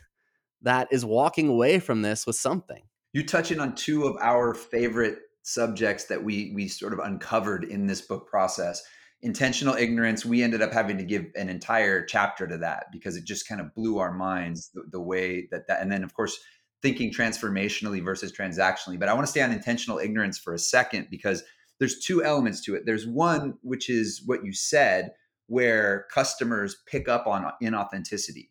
[0.62, 2.84] that is walking away from this with something.
[3.14, 7.88] You touching on two of our favorite subjects that we we sort of uncovered in
[7.88, 8.84] this book process.
[9.22, 13.26] Intentional ignorance we ended up having to give an entire chapter to that because it
[13.26, 16.40] just kind of blew our minds the, the way that that and then of course
[16.82, 18.98] thinking transformationally versus transactionally.
[18.98, 21.44] But i want to stay on intentional ignorance for a second because
[21.80, 22.84] there's two elements to it.
[22.86, 25.12] There's one which is what you said
[25.50, 28.50] where customers pick up on inauthenticity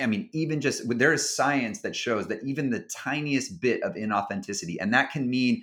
[0.00, 3.94] i mean even just there is science that shows that even the tiniest bit of
[3.94, 5.62] inauthenticity and that can mean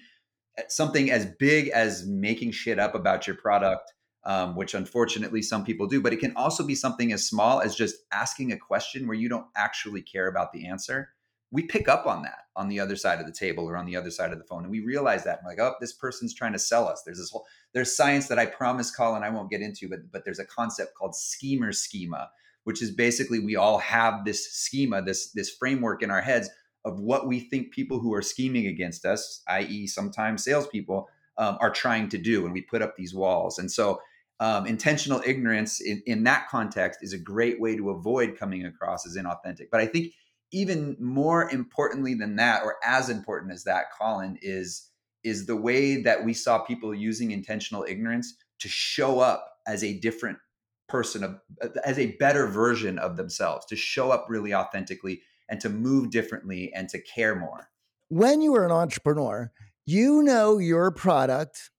[0.58, 3.94] eh, something as big as making shit up about your product
[4.28, 6.02] um, which unfortunately some people do.
[6.02, 9.30] But it can also be something as small as just asking a question where you
[9.30, 11.10] don't actually care about the answer.
[11.52, 13.96] We pick up on that on the other side of the table or on the
[13.96, 16.54] other side of the phone, and we realize that we're like, oh, this person's trying
[16.54, 17.04] to sell us.
[17.04, 20.26] There's this whole there's science that I promise, Colin, I won't get into, but but
[20.26, 22.30] there's a concept called schemer schema,
[22.66, 26.50] which is basically we all have this schema, this this framework in our heads
[26.86, 31.70] of what we think people who are scheming against us, i.e., sometimes salespeople, um, are
[31.70, 33.60] trying to do, and we put up these walls.
[33.60, 34.00] And so
[34.40, 39.06] um, intentional ignorance in, in that context is a great way to avoid coming across
[39.06, 39.70] as inauthentic.
[39.72, 40.14] But I think
[40.52, 44.90] even more importantly than that, or as important as that, Colin, is
[45.24, 50.00] is the way that we saw people using intentional ignorance to show up as a
[50.00, 50.38] different
[50.88, 51.40] person,
[51.84, 56.72] as a better version of themselves, to show up really authentically and to move differently
[56.74, 57.70] and to care more.
[58.10, 59.52] When you are an entrepreneur,
[59.86, 61.72] you know your product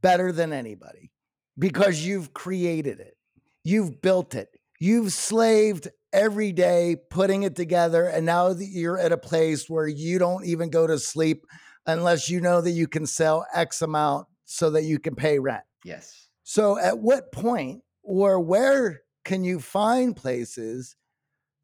[0.00, 1.12] better than anybody
[1.58, 3.16] because you've created it,
[3.64, 4.48] you've built it,
[4.80, 8.06] you've slaved every day putting it together.
[8.06, 11.46] And now that you're at a place where you don't even go to sleep
[11.86, 15.64] unless you know that you can sell X amount so that you can pay rent.
[15.84, 16.28] Yes.
[16.42, 20.96] So, at what point or where can you find places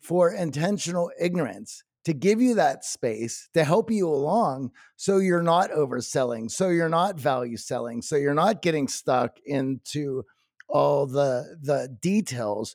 [0.00, 5.70] for intentional ignorance to give you that space to help you along so you're not
[5.70, 10.24] overselling, so you're not value selling, so you're not getting stuck into
[10.68, 12.74] all the the details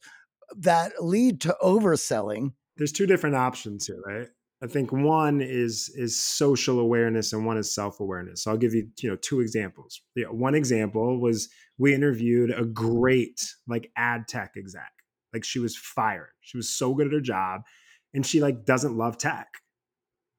[0.56, 2.54] that lead to overselling.
[2.78, 4.28] There's two different options here, right?
[4.62, 8.44] I think one is is social awareness and one is self-awareness.
[8.44, 10.02] So I'll give you, you know, two examples.
[10.16, 14.92] Yeah, one example was we interviewed a great like ad tech exec.
[15.34, 16.32] Like she was fired.
[16.42, 17.62] She was so good at her job
[18.14, 19.48] and she like doesn't love tech.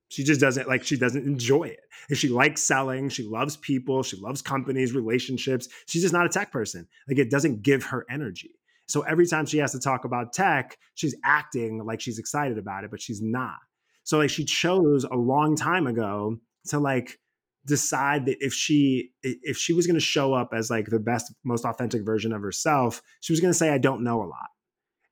[0.09, 1.81] She just doesn't like she doesn't enjoy it.
[2.09, 5.69] And she likes selling, she loves people, she loves companies, relationships.
[5.87, 6.89] She's just not a tech person.
[7.07, 8.51] Like it doesn't give her energy.
[8.89, 12.85] So every time she has to talk about tech, she's acting like she's excited about
[12.85, 13.59] it, but she's not.
[14.05, 17.19] So like she chose a long time ago to like
[17.67, 21.33] decide that if she if she was going to show up as like the best
[21.45, 24.49] most authentic version of herself, she was going to say I don't know a lot.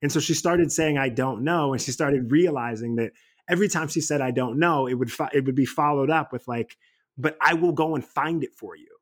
[0.02, 1.72] And so she started saying, I don't know.
[1.72, 3.12] And she started realizing that
[3.48, 6.32] every time she said, I don't know, it would, fo- it would be followed up
[6.32, 6.76] with like,
[7.16, 8.95] but I will go and find it for you.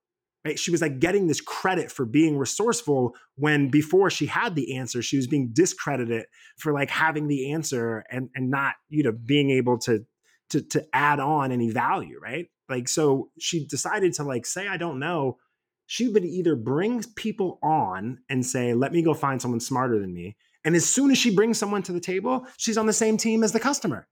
[0.44, 0.58] Right?
[0.58, 5.00] She was like getting this credit for being resourceful when before she had the answer,
[5.00, 6.26] she was being discredited
[6.58, 10.04] for like having the answer and, and not, you know, being able to,
[10.50, 12.18] to, to add on any value.
[12.22, 12.46] Right.
[12.68, 15.38] Like, so she decided to like say, I don't know.
[15.86, 20.14] She would either bring people on and say, let me go find someone smarter than
[20.14, 23.16] me and as soon as she brings someone to the table, she's on the same
[23.16, 24.08] team as the customer.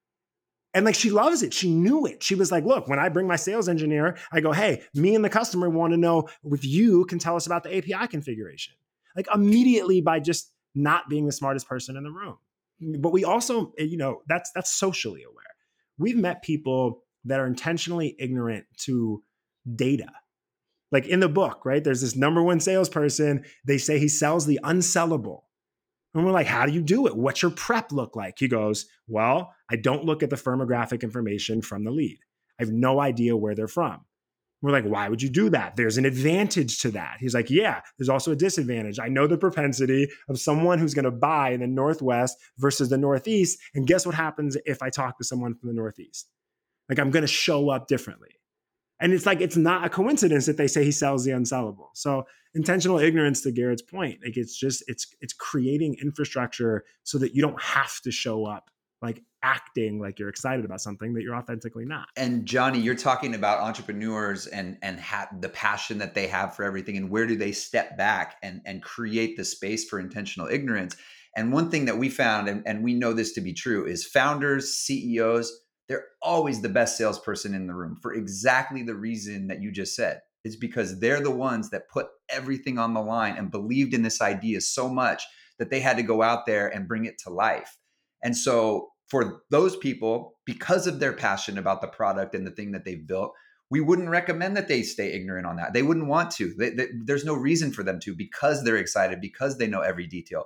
[0.74, 1.52] And like she loves it.
[1.52, 2.22] She knew it.
[2.22, 5.24] She was like, look, when I bring my sales engineer, I go, hey, me and
[5.24, 8.74] the customer want to know if you can tell us about the API configuration.
[9.14, 12.38] Like immediately by just not being the smartest person in the room.
[12.98, 15.42] But we also, eh, you know, that's that's socially aware.
[15.98, 19.22] We've met people that are intentionally ignorant to
[19.74, 20.11] data.
[20.90, 21.82] Like in the book, right?
[21.82, 23.44] There's this number one salesperson.
[23.64, 25.42] They say he sells the unsellable.
[26.14, 27.16] And we're like, how do you do it?
[27.16, 28.38] What's your prep look like?
[28.38, 32.18] He goes, well, I don't look at the firmographic information from the lead.
[32.61, 34.05] I have no idea where they're from.
[34.61, 35.75] We're like, why would you do that?
[35.75, 37.16] There's an advantage to that.
[37.18, 39.01] He's like, yeah, there's also a disadvantage.
[39.01, 42.98] I know the propensity of someone who's going to buy in the Northwest versus the
[42.98, 43.59] Northeast.
[43.75, 46.29] And guess what happens if I talk to someone from the Northeast?
[46.88, 48.29] Like, I'm going to show up differently.
[49.01, 51.88] And it's like, it's not a coincidence that they say he sells the unsellable.
[51.94, 57.34] So, intentional ignorance to Garrett's point, like, it's just, it's, it's creating infrastructure so that
[57.34, 58.70] you don't have to show up
[59.02, 62.06] like acting like you're excited about something that you're authentically not.
[62.16, 66.62] And Johnny, you're talking about entrepreneurs and and ha- the passion that they have for
[66.64, 70.96] everything, and where do they step back and and create the space for intentional ignorance?
[71.36, 74.06] And one thing that we found, and, and we know this to be true, is
[74.06, 75.50] founders, CEOs,
[75.88, 79.96] they're always the best salesperson in the room for exactly the reason that you just
[79.96, 80.20] said.
[80.44, 84.20] It's because they're the ones that put everything on the line and believed in this
[84.20, 85.24] idea so much
[85.59, 87.78] that they had to go out there and bring it to life.
[88.22, 92.72] And so for those people, because of their passion about the product and the thing
[92.72, 93.33] that they've built,
[93.70, 95.72] we wouldn't recommend that they stay ignorant on that.
[95.72, 96.52] They wouldn't want to.
[96.59, 100.07] They, they, there's no reason for them to because they're excited, because they know every
[100.07, 100.44] detail.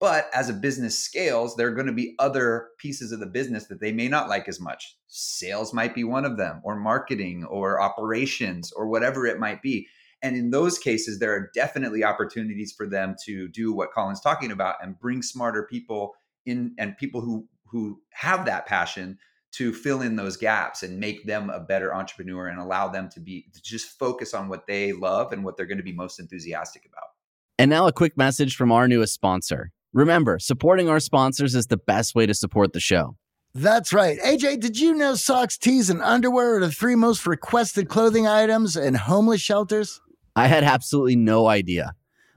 [0.00, 3.66] But as a business scales, there are going to be other pieces of the business
[3.66, 4.96] that they may not like as much.
[5.08, 9.88] Sales might be one of them, or marketing, or operations, or whatever it might be.
[10.22, 14.52] And in those cases, there are definitely opportunities for them to do what Colin's talking
[14.52, 16.14] about and bring smarter people
[16.46, 19.18] in and people who who have that passion
[19.50, 23.20] to fill in those gaps and make them a better entrepreneur and allow them to
[23.20, 26.20] be to just focus on what they love and what they're going to be most
[26.20, 27.08] enthusiastic about.
[27.58, 29.72] And now a quick message from our newest sponsor.
[29.92, 33.16] Remember, supporting our sponsors is the best way to support the show.
[33.54, 34.18] That's right.
[34.20, 38.76] AJ, did you know socks, tees, and underwear are the three most requested clothing items
[38.76, 40.00] in homeless shelters?
[40.36, 41.94] I had absolutely no idea.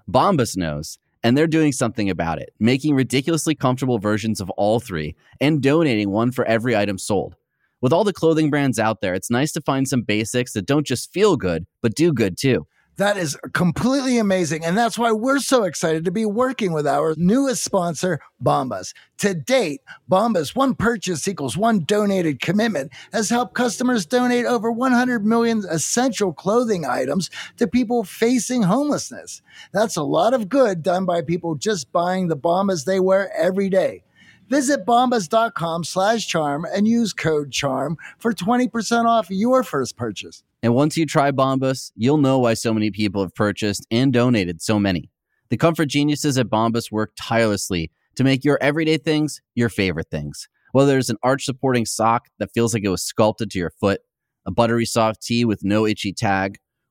[0.09, 5.15] Bombas knows and they're doing something about it, making ridiculously comfortable versions of all three
[5.39, 7.35] and donating one for every item sold.
[7.79, 10.85] With all the clothing brands out there, it's nice to find some basics that don't
[10.85, 12.67] just feel good, but do good too.
[12.97, 14.65] That is completely amazing.
[14.65, 18.93] And that's why we're so excited to be working with our newest sponsor, Bombas.
[19.19, 25.25] To date, Bombas, one purchase equals one donated commitment, has helped customers donate over 100
[25.25, 29.41] million essential clothing items to people facing homelessness.
[29.71, 33.69] That's a lot of good done by people just buying the Bombas they wear every
[33.69, 34.03] day.
[34.51, 40.43] Visit bombas.com slash charm and use code CHARM for 20% off your first purchase.
[40.61, 44.61] And once you try Bombas, you'll know why so many people have purchased and donated
[44.61, 45.09] so many.
[45.51, 50.49] The comfort geniuses at Bombas work tirelessly to make your everyday things your favorite things.
[50.73, 54.01] Whether it's an arch supporting sock that feels like it was sculpted to your foot,
[54.45, 56.57] a buttery soft tee with no itchy tag,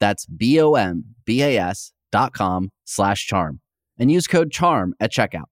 [0.00, 3.60] That's B-O-M-B-A-S dot com slash charm
[3.98, 5.46] and use code CHARM at checkout.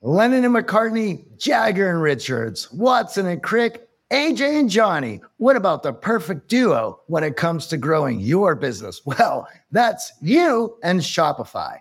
[0.00, 5.20] Lennon and McCartney, Jagger and Richards, Watson and Crick, AJ and Johnny.
[5.36, 9.00] What about the perfect duo when it comes to growing your business?
[9.06, 11.78] Well, that's you and Shopify.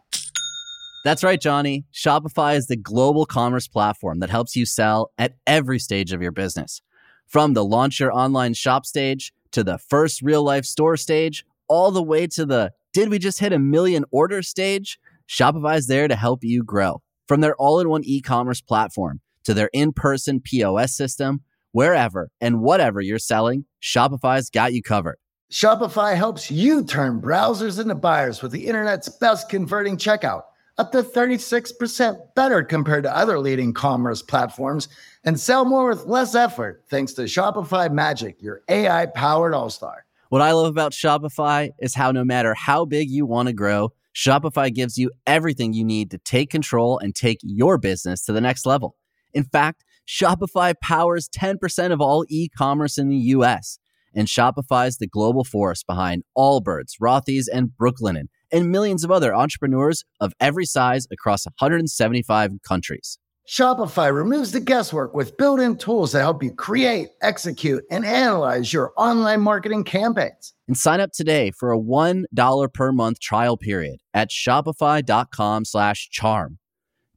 [1.04, 1.84] That's right, Johnny.
[1.92, 6.32] Shopify is the global commerce platform that helps you sell at every stage of your
[6.32, 6.82] business.
[7.26, 11.92] From the launch your online shop stage to the first real life store stage, all
[11.92, 15.00] the way to the did we just hit a million order stage?
[15.28, 17.02] Shopify's there to help you grow.
[17.28, 22.30] From their all in one e commerce platform to their in person POS system, wherever
[22.42, 25.18] and whatever you're selling, Shopify's got you covered.
[25.52, 30.44] Shopify helps you turn browsers into buyers with the internet's best converting checkout,
[30.78, 34.88] up to 36% better compared to other leading commerce platforms,
[35.24, 40.06] and sell more with less effort thanks to Shopify Magic, your AI powered all star.
[40.30, 43.92] What I love about Shopify is how no matter how big you want to grow,
[44.16, 48.42] Shopify gives you everything you need to take control and take your business to the
[48.42, 48.96] next level.
[49.34, 53.78] In fact, Shopify powers 10% of all e commerce in the US.
[54.14, 59.34] And Shopify is the global force behind Allbirds, Rothy's, and Brooklinen, and millions of other
[59.34, 63.20] entrepreneurs of every size across 175 countries.
[63.52, 68.72] Shopify removes the guesswork with built in tools that help you create, execute, and analyze
[68.72, 70.54] your online marketing campaigns.
[70.70, 76.60] And sign up today for a $1 per month trial period at shopify.com slash charm.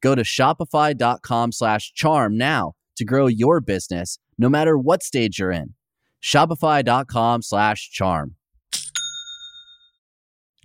[0.00, 5.52] Go to shopify.com slash charm now to grow your business no matter what stage you're
[5.52, 5.74] in.
[6.20, 8.34] Shopify.com slash charm.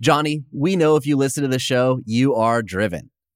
[0.02, 3.10] Johnny, we know if you listen to the show, you are driven.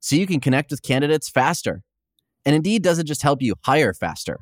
[0.00, 1.82] so you can connect with candidates faster.
[2.44, 4.38] And Indeed doesn't just help you hire faster.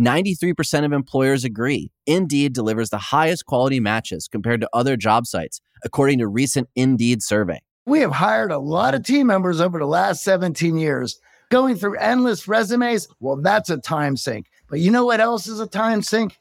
[0.00, 5.60] 93% of employers agree Indeed delivers the highest quality matches compared to other job sites,
[5.84, 7.60] according to recent Indeed survey.
[7.86, 11.20] We have hired a lot of team members over the last 17 years.
[11.50, 14.46] Going through endless resumes, well, that's a time sink.
[14.68, 16.36] But you know what else is a time sink?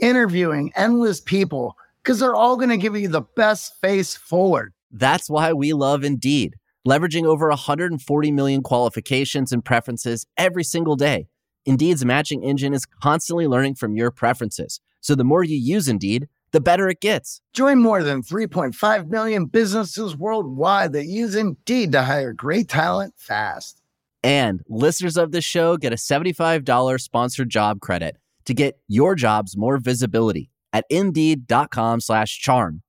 [0.00, 4.72] Interviewing endless people because they're all going to give you the best face forward.
[4.92, 6.54] That's why we love Indeed,
[6.86, 11.28] leveraging over 140 million qualifications and preferences every single day.
[11.64, 14.80] Indeed's matching engine is constantly learning from your preferences.
[15.00, 17.40] So the more you use Indeed, the better it gets.
[17.52, 23.82] Join more than 3.5 million businesses worldwide that use Indeed to hire great talent fast.
[24.22, 28.16] And listeners of this show get a $75 sponsored job credit
[28.46, 32.82] to get your jobs more visibility at indeed.com slash charm.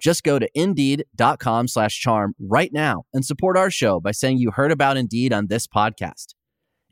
[0.00, 4.50] Just go to indeed.com slash charm right now and support our show by saying you
[4.50, 6.34] heard about Indeed on this podcast.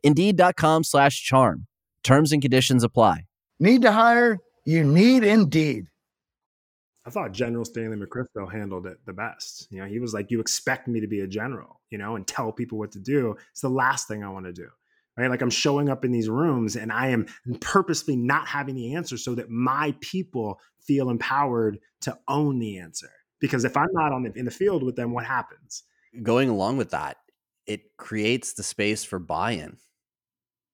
[0.03, 1.67] Indeed.com slash charm.
[2.03, 3.27] Terms and conditions apply.
[3.59, 4.39] Need to hire?
[4.65, 5.87] You need Indeed.
[7.07, 9.69] I thought General Stanley McChrystal handled it the best.
[9.71, 12.27] You know, he was like, "You expect me to be a general, you know, and
[12.27, 14.69] tell people what to do." It's the last thing I want to do,
[15.17, 15.31] right?
[15.31, 17.27] Like I'm showing up in these rooms and I am
[17.61, 23.11] purposely not having the answer so that my people feel empowered to own the answer.
[23.41, 25.83] Because if I'm not on the, in the field with them, what happens?
[26.23, 27.19] Going along with that,
[27.67, 29.77] it creates the space for buy-in,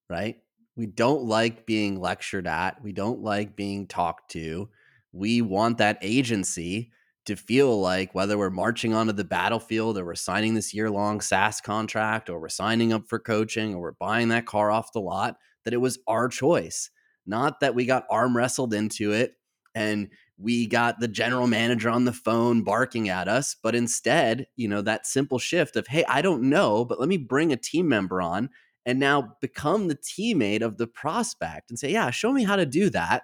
[0.09, 0.37] right?
[0.77, 2.83] We don't like being lectured at.
[2.83, 4.69] We don't like being talked to
[5.13, 6.91] we want that agency
[7.27, 11.21] to feel like whether we're marching onto the battlefield or we're signing this year long
[11.21, 15.01] SaaS contract or we're signing up for coaching or we're buying that car off the
[15.01, 16.91] lot, that it was our choice,
[17.27, 19.35] not that we got arm wrestled into it
[19.75, 24.67] and we got the general manager on the phone barking at us, but instead, you
[24.67, 27.89] know, that simple shift of, hey, I don't know, but let me bring a team
[27.89, 28.51] member on
[28.85, 32.67] and now become the teammate of the prospect and say, yeah, show me how to
[32.67, 33.23] do that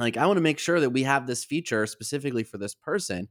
[0.00, 3.28] like i want to make sure that we have this feature specifically for this person.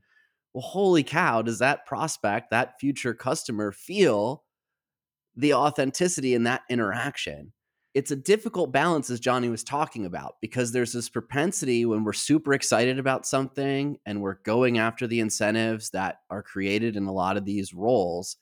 [0.54, 4.44] Well holy cow does that prospect that future customer feel
[5.36, 7.54] the authenticity in that interaction?
[7.94, 12.14] It's a difficult balance as johnny was talking about because there's this propensity when we're
[12.14, 17.14] super excited about something and we're going after the incentives that are created in a
[17.14, 18.38] lot of these roles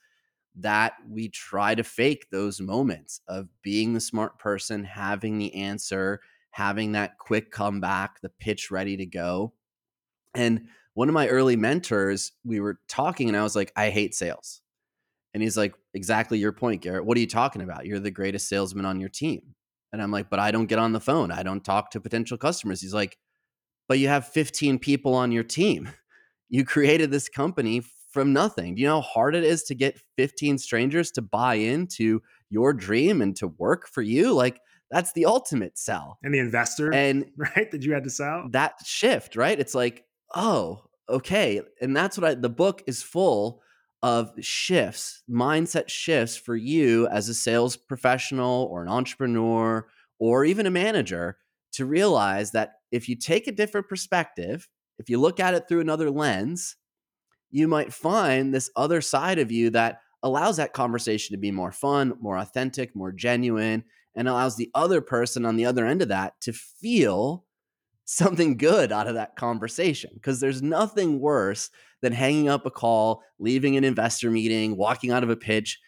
[0.60, 6.20] that we try to fake those moments of being the smart person having the answer
[6.52, 9.54] having that quick comeback, the pitch ready to go.
[10.34, 14.16] And one of my early mentors, we were talking, and I was like, I hate
[14.16, 14.62] sales.
[15.34, 17.06] And he's like, Exactly your point, Garrett.
[17.06, 17.86] What are you talking about?
[17.86, 19.54] You're the greatest salesman on your team.
[19.93, 21.32] And I'm like, But I don't get on the phone.
[21.32, 22.82] I don't talk to potential customers.
[22.82, 23.18] He's like,
[23.88, 25.89] But you have 15 people on your team.
[26.50, 28.76] You created this company from nothing.
[28.76, 32.72] Do you know how hard it is to get 15 strangers to buy into your
[32.72, 34.34] dream and to work for you?
[34.34, 34.62] Like,
[34.92, 36.18] that's the ultimate sell.
[36.24, 39.60] And the investor, and right, that you had to sell that shift, right?
[39.60, 42.34] It's like, oh, okay, and that's what I.
[42.36, 43.62] The book is full
[44.04, 49.88] of shifts, mindset shifts for you as a sales professional or an entrepreneur
[50.20, 51.38] or even a manager
[51.74, 54.68] to realize that if you take a different perspective,
[55.00, 56.76] if you look at it through another lens,
[57.50, 61.72] you might find this other side of you that allows that conversation to be more
[61.72, 63.84] fun, more authentic, more genuine,
[64.18, 67.45] and allows the other person on the other end of that to feel
[68.03, 70.09] something good out of that conversation.
[70.15, 71.70] Because there's nothing worse
[72.01, 75.80] than hanging up a call, leaving an investor meeting, walking out of a pitch,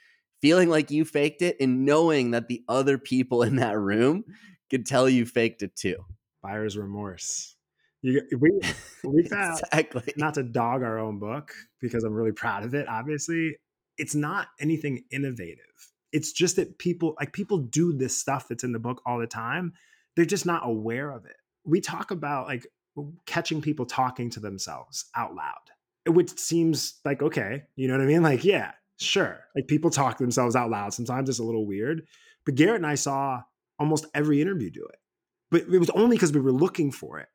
[0.41, 4.23] feeling like you faked it, and knowing that the other people in that room
[4.69, 5.97] could tell you faked it too.
[6.43, 7.55] Buyer's remorse.
[8.01, 8.51] You, we
[9.03, 11.51] we found exactly not to dog our own book
[11.81, 12.87] because I'm really proud of it.
[12.87, 13.57] Obviously,
[13.97, 15.65] it's not anything innovative
[16.11, 19.27] it's just that people like people do this stuff that's in the book all the
[19.27, 19.73] time.
[20.15, 21.37] They're just not aware of it.
[21.65, 22.67] We talk about like
[23.25, 28.07] catching people talking to themselves out loud, which seems like okay, you know what I
[28.07, 28.23] mean?
[28.23, 29.39] Like, yeah, sure.
[29.55, 30.93] Like people talk themselves out loud.
[30.93, 32.05] Sometimes it's a little weird.
[32.45, 33.43] But Garrett and I saw
[33.77, 34.99] almost every interview do it.
[35.51, 37.27] But it was only because we were looking for it.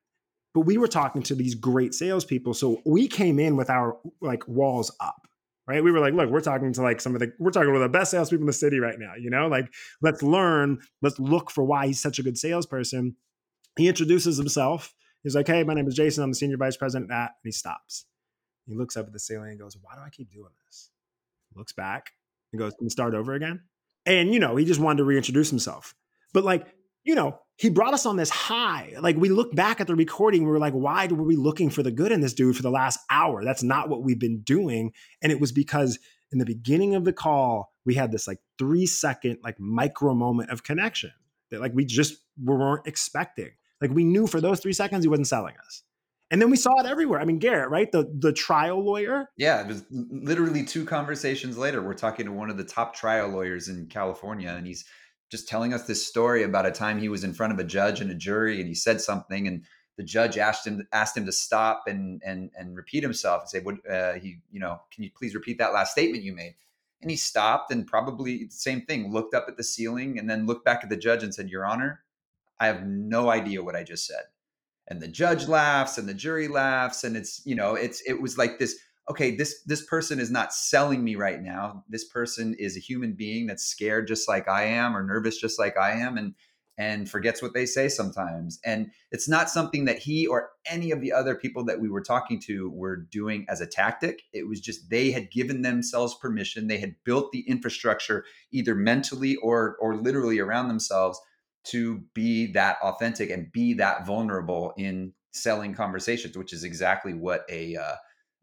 [0.52, 2.54] But we were talking to these great salespeople.
[2.54, 5.26] So we came in with our like walls up
[5.66, 5.82] right?
[5.82, 7.88] We were like, look, we're talking to like some of the, we're talking to the
[7.88, 11.64] best salespeople in the city right now, you know, like let's learn, let's look for
[11.64, 13.16] why he's such a good salesperson.
[13.76, 14.94] He introduces himself.
[15.22, 16.22] He's like, hey, my name is Jason.
[16.22, 18.04] I'm the senior vice president at, and he stops.
[18.66, 20.90] He looks up at the ceiling and goes, why do I keep doing this?
[21.54, 22.10] Looks back
[22.52, 23.62] and goes, can we start over again?
[24.06, 25.94] And, you know, he just wanted to reintroduce himself.
[26.32, 26.66] But like,
[27.04, 28.94] you know, he brought us on this high.
[29.00, 31.82] Like we look back at the recording, we were like, why were we looking for
[31.82, 33.44] the good in this dude for the last hour?
[33.44, 34.92] That's not what we've been doing.
[35.22, 35.98] And it was because
[36.32, 40.50] in the beginning of the call, we had this like three second, like micro moment
[40.50, 41.12] of connection
[41.50, 43.50] that like we just weren't expecting.
[43.80, 45.82] Like we knew for those three seconds he wasn't selling us.
[46.30, 47.20] And then we saw it everywhere.
[47.20, 47.92] I mean, Garrett, right?
[47.92, 49.30] The the trial lawyer.
[49.36, 51.82] Yeah, it was literally two conversations later.
[51.82, 54.84] We're talking to one of the top trial lawyers in California, and he's
[55.34, 58.00] just telling us this story about a time he was in front of a judge
[58.00, 59.64] and a jury and he said something and
[59.96, 63.58] the judge asked him asked him to stop and and and repeat himself and say
[63.58, 66.54] what uh, he you know can you please repeat that last statement you made?
[67.02, 70.64] And he stopped and probably same thing looked up at the ceiling and then looked
[70.64, 72.04] back at the judge and said your honor
[72.60, 74.22] i have no idea what i just said.
[74.86, 78.38] And the judge laughs and the jury laughs and it's you know it's it was
[78.38, 78.78] like this
[79.08, 81.84] okay this this person is not selling me right now.
[81.88, 85.58] This person is a human being that's scared just like i am or nervous just
[85.58, 86.34] like i am and
[86.76, 88.58] and forgets what they say sometimes.
[88.64, 92.02] And it's not something that he or any of the other people that we were
[92.02, 94.22] talking to were doing as a tactic.
[94.32, 96.66] It was just they had given themselves permission.
[96.66, 101.20] They had built the infrastructure either mentally or or literally around themselves
[101.64, 107.44] to be that authentic and be that vulnerable in selling conversations which is exactly what
[107.48, 107.96] a uh,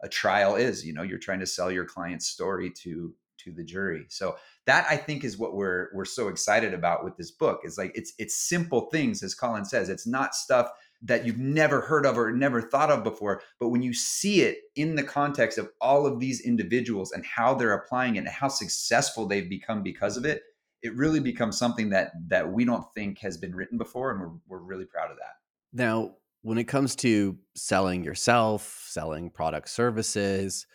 [0.03, 3.63] a trial is you know you're trying to sell your client's story to to the
[3.63, 4.05] jury.
[4.09, 4.35] So
[4.67, 7.91] that i think is what we're we're so excited about with this book is like
[7.95, 9.89] it's it's simple things as colin says.
[9.89, 10.69] It's not stuff
[11.03, 14.57] that you've never heard of or never thought of before but when you see it
[14.75, 18.47] in the context of all of these individuals and how they're applying it and how
[18.47, 20.43] successful they've become because of it
[20.81, 24.31] it really becomes something that that we don't think has been written before and we're,
[24.47, 25.35] we're really proud of that.
[25.73, 30.65] Now when it comes to selling yourself, selling product services,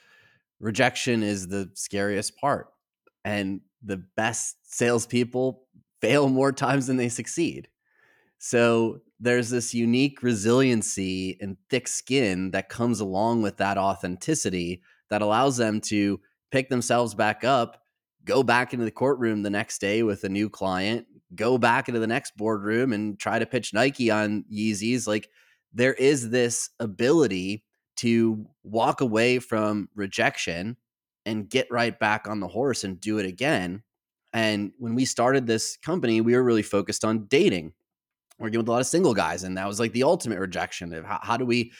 [0.61, 2.69] rejection is the scariest part.
[3.25, 5.65] And the best salespeople
[6.01, 7.69] fail more times than they succeed.
[8.39, 15.23] So there's this unique resiliency and thick skin that comes along with that authenticity that
[15.23, 17.83] allows them to pick themselves back up,
[18.25, 22.01] go back into the courtroom the next day with a new client, go back into
[22.01, 25.07] the next boardroom and try to pitch Nike on Yeezys.
[25.07, 25.29] Like
[25.77, 27.63] there is this ability
[27.97, 30.77] to walk away from rejection
[31.27, 33.83] and get right back on the horse and do it again.
[34.33, 37.75] And when we started this company, we were really focused on dating,
[38.39, 39.45] working with a lot of single guys.
[39.45, 41.73] And that was like the ultimate rejection of how, how do we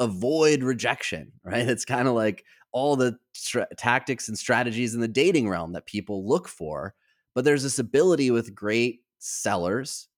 [0.00, 1.68] avoid rejection, right?
[1.68, 5.86] It's kind of like all the tra- tactics and strategies in the dating realm that
[5.86, 6.94] people look for.
[7.34, 10.08] But there's this ability with great sellers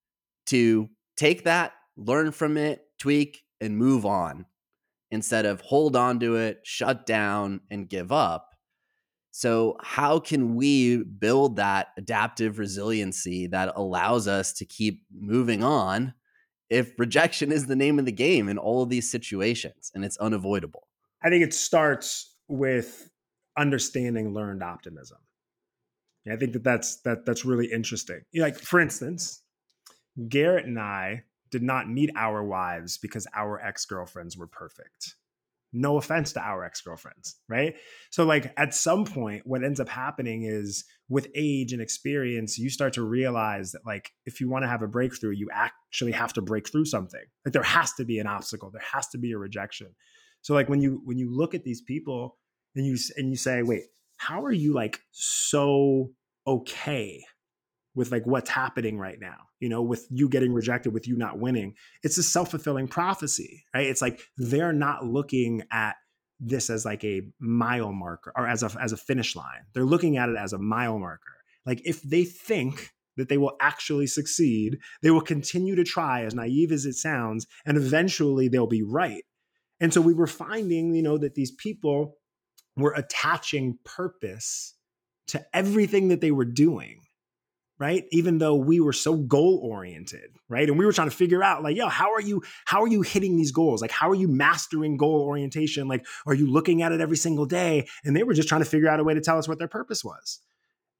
[0.47, 4.47] to take that, learn from it, tweak, and move on
[5.11, 8.55] instead of hold on to it, shut down, and give up.
[9.31, 16.15] So, how can we build that adaptive resiliency that allows us to keep moving on
[16.71, 20.17] if rejection is the name of the game in all of these situations and it's
[20.17, 20.89] unavoidable?
[21.23, 23.11] I think it starts with
[23.57, 25.19] understanding learned optimism.
[26.31, 28.21] I think that that's that that's really interesting.
[28.35, 29.43] Like for instance,
[30.29, 35.15] Garrett and I did not meet our wives because our ex girlfriends were perfect.
[35.73, 37.75] No offense to our ex girlfriends, right?
[38.11, 42.71] So, like, at some point, what ends up happening is with age and experience, you
[42.71, 46.33] start to realize that, like, if you want to have a breakthrough, you actually have
[46.35, 47.25] to break through something.
[47.45, 49.89] Like, there has to be an obstacle, there has to be a rejection.
[50.41, 52.39] So, like, when you when you look at these people
[52.75, 53.83] and you and you say, wait,
[54.17, 56.11] how are you like so
[56.47, 57.25] okay
[57.99, 61.39] with like what's happening right now you know with you getting rejected with you not
[61.39, 61.75] winning.
[62.03, 63.87] It's a self-fulfilling prophecy right?
[63.87, 65.97] It's like they're not looking at
[66.41, 69.65] this as like a mile marker or as a as a finish line.
[69.75, 71.37] They're looking at it as a mile marker.
[71.67, 76.35] Like if they think that they will actually succeed they will continue to try as
[76.35, 79.25] naive as it sounds and eventually they'll be right.
[79.81, 82.15] And so we were finding you know that these people
[82.77, 84.77] were attaching purpose
[85.27, 87.01] to everything that they were doing
[87.79, 88.05] right?
[88.11, 90.69] Even though we were so goal oriented right?
[90.69, 93.03] And we were trying to figure out like yo how are you how are you
[93.03, 93.81] hitting these goals?
[93.83, 95.89] Like how are you mastering goal orientation?
[95.89, 97.87] Like are you looking at it every single day?
[98.05, 99.69] And they were just trying to figure out a way to tell us what their
[99.69, 100.41] purpose was.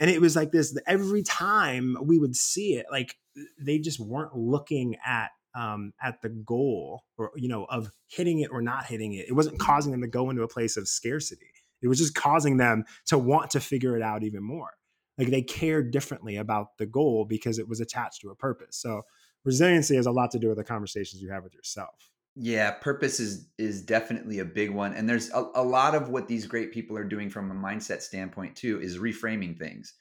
[0.01, 3.17] And it was like this every time we would see it like
[3.61, 8.51] they just weren't looking at um, at the goal or you know of hitting it
[8.53, 9.27] or not hitting it.
[9.29, 11.51] It wasn't causing them to go into a place of scarcity.
[11.81, 14.71] It was just causing them to want to figure it out even more
[15.19, 18.77] like they cared differently about the goal because it was attached to a purpose.
[18.77, 19.03] So
[19.45, 22.11] resiliency has a lot to do with the conversations you have with yourself.
[22.41, 26.29] Yeah purpose is is definitely a big one and there's a, a lot of what
[26.29, 29.95] these great people are doing from a mindset standpoint too is reframing things.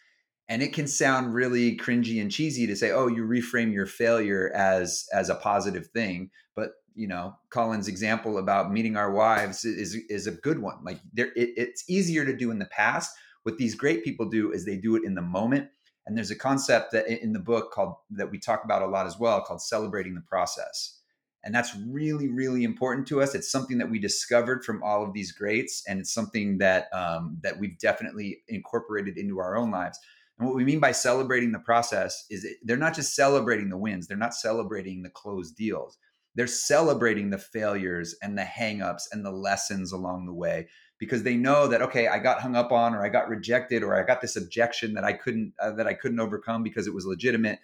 [0.49, 4.51] And it can sound really cringy and cheesy to say oh you reframe your failure
[4.53, 9.95] as as a positive thing but you know colin's example about meeting our wives is
[10.07, 10.77] is a good one.
[10.83, 13.11] Like there it, it's easier to do in the past
[13.47, 15.69] what these great people do is they do it in the moment.
[16.05, 19.07] And there's a concept that in the book called that we talk about a lot
[19.07, 20.99] as well called celebrating the process.
[21.45, 23.35] And that's really, really important to us.
[23.35, 27.37] It's something that we discovered from all of these greats, and it's something that um,
[27.41, 29.97] that we've definitely incorporated into our own lives.
[30.37, 33.77] And what we mean by celebrating the process is it, they're not just celebrating the
[33.77, 35.97] wins; they're not celebrating the closed deals.
[36.35, 40.67] They're celebrating the failures and the hangups and the lessons along the way
[40.99, 43.95] because they know that okay i got hung up on or i got rejected or
[43.95, 47.05] i got this objection that i couldn't uh, that i couldn't overcome because it was
[47.05, 47.59] legitimate.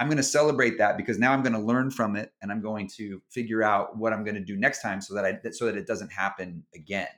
[0.00, 2.62] I'm going to celebrate that because now i'm going to learn from it and i'm
[2.62, 5.66] going to figure out what i'm going to do next time so that i so
[5.66, 7.08] that it doesn't happen again.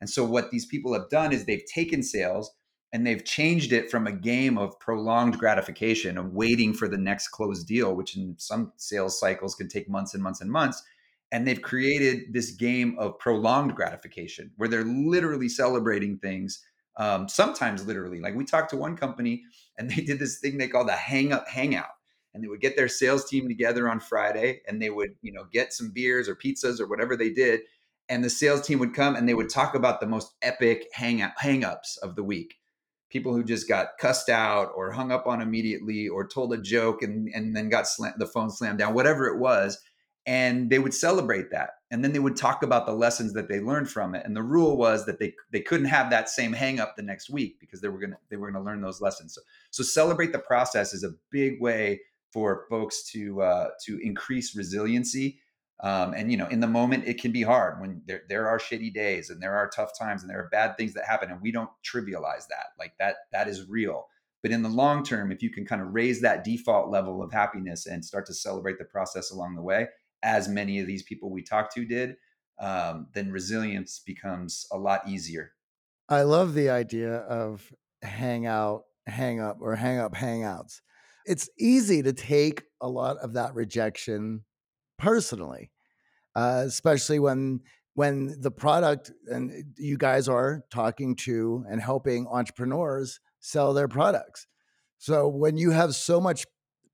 [0.00, 2.54] And so what these people have done is they've taken sales
[2.92, 7.28] and they've changed it from a game of prolonged gratification of waiting for the next
[7.28, 10.82] closed deal which in some sales cycles can take months and months and months
[11.30, 16.62] and they've created this game of prolonged gratification where they're literally celebrating things
[16.96, 19.42] um, sometimes literally like we talked to one company
[19.76, 21.86] and they did this thing they called the hang up hangout
[22.34, 25.44] and they would get their sales team together on friday and they would you know
[25.52, 27.60] get some beers or pizzas or whatever they did
[28.08, 31.18] and the sales team would come and they would talk about the most epic hang
[31.36, 32.56] hang-ups of the week.
[33.10, 37.02] People who just got cussed out or hung up on immediately or told a joke
[37.02, 37.86] and, and then got
[38.18, 39.78] the phone slammed down whatever it was
[40.28, 41.70] and they would celebrate that.
[41.90, 44.26] And then they would talk about the lessons that they learned from it.
[44.26, 47.30] And the rule was that they they couldn't have that same hang up the next
[47.30, 49.34] week because they were going to they were going to learn those lessons.
[49.34, 54.54] So so celebrate the process is a big way for folks to uh, to increase
[54.54, 55.40] resiliency.
[55.80, 58.58] Um, and you know in the moment it can be hard when there, there are
[58.58, 61.40] shitty days and there are tough times and there are bad things that happen and
[61.40, 62.74] we don't trivialize that.
[62.78, 64.08] Like that that is real.
[64.42, 67.32] But in the long term if you can kind of raise that default level of
[67.32, 69.88] happiness and start to celebrate the process along the way
[70.22, 72.16] as many of these people we talked to did,
[72.60, 75.52] um, then resilience becomes a lot easier.
[76.08, 80.80] I love the idea of hang out, hang up, or hang up hangouts.
[81.26, 84.44] It's easy to take a lot of that rejection
[84.98, 85.70] personally,
[86.34, 87.60] uh, especially when
[87.94, 94.46] when the product and you guys are talking to and helping entrepreneurs sell their products.
[94.98, 96.46] So when you have so much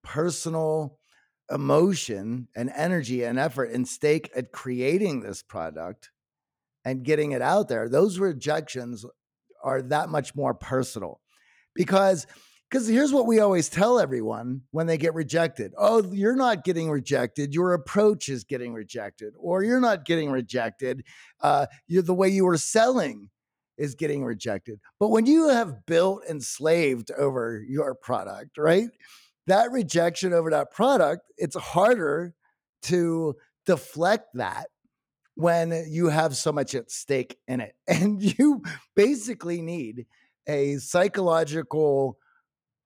[0.03, 0.99] personal
[1.51, 6.11] emotion and energy and effort and stake at creating this product
[6.85, 9.05] and getting it out there, those rejections
[9.63, 11.21] are that much more personal.
[11.75, 12.27] Because
[12.71, 16.91] because here's what we always tell everyone when they get rejected oh you're not getting
[16.91, 17.55] rejected.
[17.55, 21.05] Your approach is getting rejected or you're not getting rejected.
[21.41, 23.31] Uh, you're the way you were selling
[23.77, 24.79] is getting rejected.
[25.01, 28.89] But when you have built and slaved over your product right
[29.47, 32.35] that rejection over that product, it's harder
[32.83, 33.37] to
[33.67, 34.69] deflect that
[35.35, 37.75] when you have so much at stake in it.
[37.89, 38.63] And you
[38.95, 40.07] basically need
[40.47, 42.19] a psychological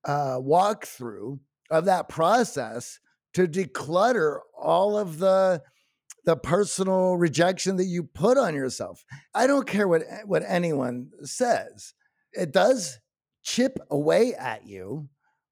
[0.04, 1.38] uh, walkthrough
[1.70, 3.00] of that process
[3.34, 5.62] to declutter all of the
[6.24, 9.02] the personal rejection that you put on yourself.
[9.34, 11.94] I don't care what what anyone says.
[12.32, 12.98] It does
[13.42, 15.08] chip away at you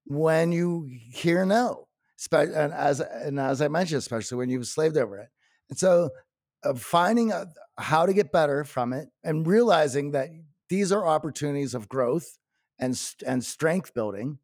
[0.07, 1.89] when you hear no.
[2.33, 5.29] And as and as I mentioned, especially when you've slaved over it,
[5.69, 6.11] and so
[6.65, 7.33] uh, finding
[7.79, 10.31] how to get better from it and realizing that
[10.71, 12.39] these are opportunities of growth
[12.79, 14.39] and and strength building,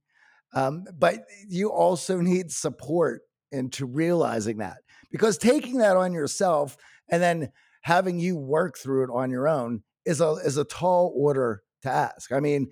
[0.54, 4.78] um, but you also need support into realizing that
[5.10, 6.76] because taking that on yourself
[7.10, 7.52] and then
[7.82, 11.90] having you work through it on your own is a is a tall order to
[11.90, 12.32] ask.
[12.32, 12.70] I mean,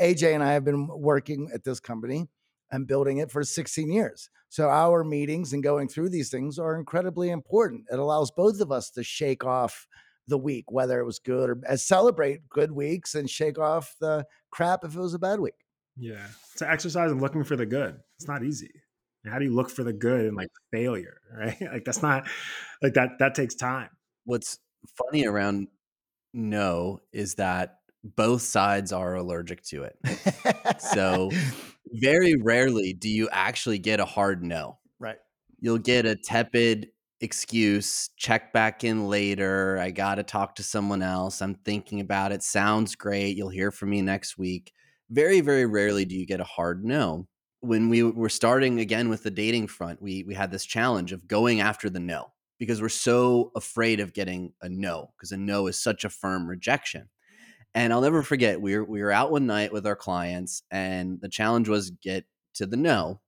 [0.00, 2.28] AJ and I have been working at this company
[2.70, 4.30] and building it for 16 years.
[4.48, 7.84] So our meetings and going through these things are incredibly important.
[7.90, 9.86] It allows both of us to shake off
[10.28, 14.26] the week, whether it was good or uh, celebrate good weeks and shake off the
[14.50, 15.54] crap if it was a bad week.
[15.96, 16.26] Yeah.
[16.56, 17.98] To exercise and looking for the good.
[18.18, 18.70] It's not easy.
[19.26, 21.60] How do you look for the good in like failure, right?
[21.60, 22.26] Like that's not
[22.82, 23.90] like that that takes time.
[24.24, 24.58] What's
[24.96, 25.68] funny around
[26.32, 29.98] no is that both sides are allergic to it.
[30.80, 31.30] so
[31.92, 34.78] very rarely do you actually get a hard no.
[34.98, 35.18] Right.
[35.60, 36.88] You'll get a tepid
[37.22, 39.78] excuse, check back in later.
[39.78, 41.40] I got to talk to someone else.
[41.40, 42.42] I'm thinking about it.
[42.42, 43.36] Sounds great.
[43.36, 44.72] You'll hear from me next week.
[45.08, 47.28] Very, very rarely do you get a hard no.
[47.60, 51.28] When we were starting again with the dating front, we we had this challenge of
[51.28, 55.68] going after the no because we're so afraid of getting a no because a no
[55.68, 57.08] is such a firm rejection.
[57.74, 61.20] And I'll never forget we were we were out one night with our clients and
[61.20, 63.20] the challenge was get to the no.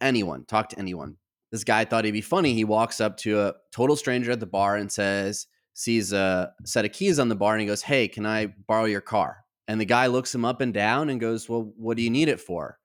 [0.00, 1.16] Anyone, talk to anyone
[1.50, 2.54] this guy thought he'd be funny.
[2.54, 6.84] He walks up to a total stranger at the bar and says, sees a set
[6.84, 9.44] of keys on the bar and he goes, Hey, can I borrow your car?
[9.66, 12.28] And the guy looks him up and down and goes, Well, what do you need
[12.28, 12.78] it for?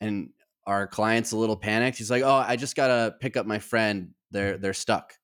[0.00, 0.30] And
[0.66, 1.98] our client's a little panicked.
[1.98, 4.10] He's like, Oh, I just gotta pick up my friend.
[4.30, 5.14] They're they're stuck.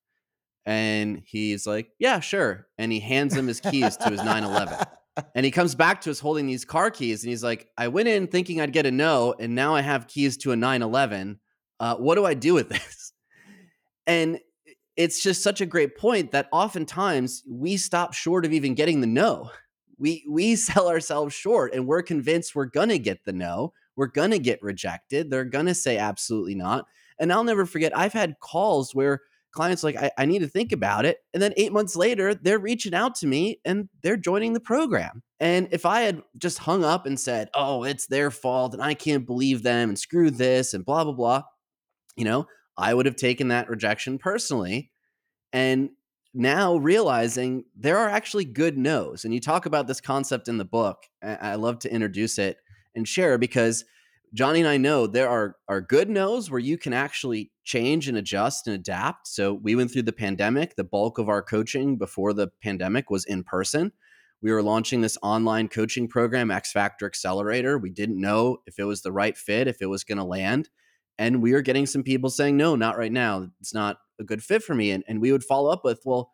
[0.67, 2.67] And he's like, Yeah, sure.
[2.77, 4.87] And he hands him his keys to his 911.
[5.35, 8.09] And he comes back to us holding these car keys and he's like, I went
[8.09, 11.39] in thinking I'd get a no, and now I have keys to a 911
[11.83, 13.13] uh, what do I do with this?
[14.07, 14.39] And
[14.97, 19.07] it's just such a great point that oftentimes we stop short of even getting the
[19.07, 19.51] no.
[19.99, 23.73] We we sell ourselves short and we're convinced we're gonna get the no.
[23.97, 25.31] We're gonna get rejected.
[25.31, 26.87] They're gonna say absolutely not.
[27.19, 29.21] And I'll never forget, I've had calls where
[29.53, 31.19] clients like, I, I need to think about it.
[31.33, 35.23] And then eight months later, they're reaching out to me and they're joining the program.
[35.41, 38.95] And if I had just hung up and said, oh, it's their fault and I
[38.95, 41.43] can't believe them and screw this and blah, blah, blah,
[42.17, 42.47] you know,
[42.77, 44.91] I would have taken that rejection personally.
[45.53, 45.91] And
[46.35, 49.25] now realizing there are actually good no's.
[49.25, 51.05] And you talk about this concept in the book.
[51.23, 52.57] I love to introduce it
[52.95, 53.85] and share because
[54.35, 58.17] Johnny and I know there are, are good no's where you can actually change and
[58.17, 59.29] adjust and adapt.
[59.29, 60.75] So we went through the pandemic.
[60.75, 63.93] The bulk of our coaching before the pandemic was in person.
[64.41, 67.79] We were launching this online coaching program, X Factor Accelerator.
[67.79, 70.71] We didn't know if it was the right fit, if it was going to land.
[71.19, 73.49] And we were getting some people saying, no, not right now.
[73.61, 74.93] It's not a good fit for me.
[74.93, 76.33] And, and we would follow up with, well,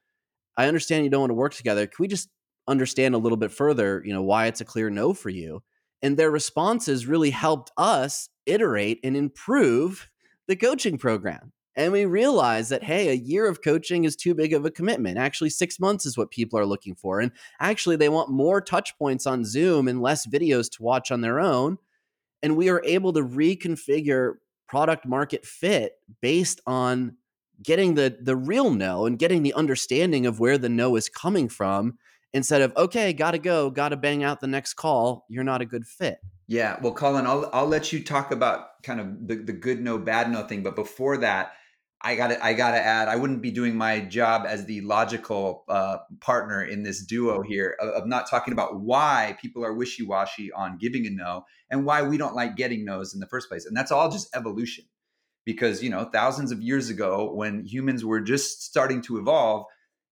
[0.57, 1.87] I understand you don't want to work together.
[1.87, 2.29] Can we just
[2.69, 5.63] understand a little bit further, you know, why it's a clear no for you?
[6.03, 10.09] And their responses really helped us iterate and improve
[10.47, 11.53] the coaching program.
[11.77, 15.17] And we realized that, hey, a year of coaching is too big of a commitment.
[15.17, 17.21] Actually, six months is what people are looking for.
[17.21, 17.31] And
[17.61, 21.39] actually, they want more touch points on Zoom and less videos to watch on their
[21.39, 21.79] own.
[22.43, 24.35] And we are able to reconfigure
[24.67, 27.17] product market fit based on
[27.63, 31.49] getting the the real no and getting the understanding of where the no is coming
[31.49, 31.99] from
[32.33, 35.87] instead of okay gotta go gotta bang out the next call you're not a good
[35.87, 39.81] fit yeah well colin i'll, I'll let you talk about kind of the, the good
[39.81, 41.53] no bad no thing but before that
[42.01, 44.81] I got to I got to add I wouldn't be doing my job as the
[44.83, 49.75] logical uh, partner in this duo here of, of, not talking about why people are
[49.75, 53.27] wishy washy on giving a no and why we don't like getting no's in the
[53.27, 54.85] first place, and that's all just evolution.
[55.45, 59.67] Because you know, thousands of years ago, when humans were just starting to evolve,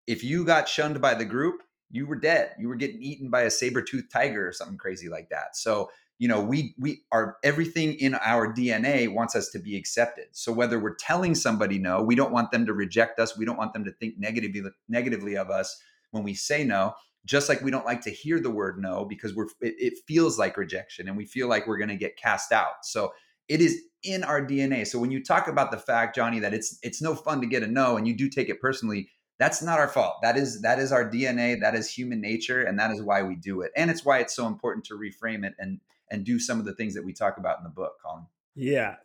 [0.08, 2.52] if you got shunned by the group, you were dead.
[2.58, 5.56] You were getting eaten by a saber toothed tiger or something crazy like that.
[5.56, 10.26] So you know we we are everything in our dna wants us to be accepted.
[10.32, 13.36] So whether we're telling somebody no we don't want them to reject us.
[13.36, 15.80] We don't want them to think negatively negatively of us
[16.10, 16.94] when we say no.
[17.24, 20.38] Just like we don't like to hear the word no because we're it, it feels
[20.38, 22.84] like rejection and we feel like we're going to get cast out.
[22.84, 23.12] So
[23.48, 26.78] it is in our dna so when you talk about the fact johnny that it's
[26.82, 29.08] it's no fun to get a no and you do take it personally
[29.38, 32.78] that's not our fault that is that is our dna that is human nature and
[32.78, 35.54] that is why we do it and it's why it's so important to reframe it
[35.58, 35.80] and
[36.10, 38.26] and do some of the things that we talk about in the book, Colin.
[38.54, 38.96] Yeah.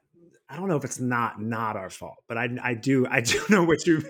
[0.50, 3.42] I don't know if it's not not our fault, but I I do I do
[3.50, 4.04] know what you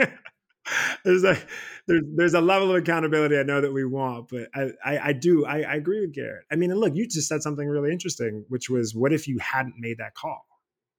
[1.04, 1.38] there's a
[1.88, 5.14] there's there's a level of accountability I know that we want, but I I, I
[5.14, 6.46] do I, I agree with Garrett.
[6.52, 9.38] I mean, and look, you just said something really interesting, which was what if you
[9.38, 10.48] hadn't made that call?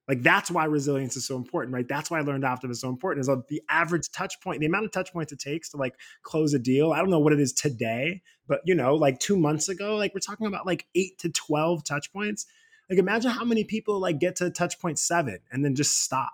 [0.09, 1.87] Like that's why resilience is so important, right?
[1.87, 3.23] That's why I learned optimism is so important.
[3.23, 5.95] Is uh, the average touch point, the amount of touch points it takes to like
[6.23, 6.93] close a deal.
[6.93, 10.13] I don't know what it is today, but you know, like two months ago, like
[10.13, 12.47] we're talking about like eight to twelve touch points.
[12.91, 16.33] Like imagine how many people like get to touch point seven and then just stop.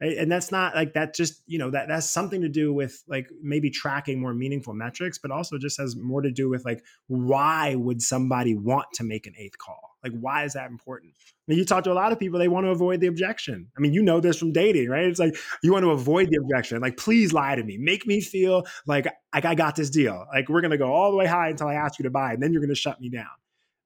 [0.00, 0.18] Right?
[0.18, 1.14] And that's not like that.
[1.14, 5.18] Just you know that that's something to do with like maybe tracking more meaningful metrics,
[5.18, 9.28] but also just has more to do with like why would somebody want to make
[9.28, 9.95] an eighth call?
[10.12, 11.12] Like, why is that important?
[11.18, 13.68] I mean, you talk to a lot of people, they want to avoid the objection.
[13.76, 15.04] I mean, you know this from dating, right?
[15.04, 16.80] It's like you want to avoid the objection.
[16.80, 17.78] Like, please lie to me.
[17.78, 20.26] Make me feel like, like I got this deal.
[20.32, 22.42] Like, we're gonna go all the way high until I ask you to buy, and
[22.42, 23.26] then you're gonna shut me down.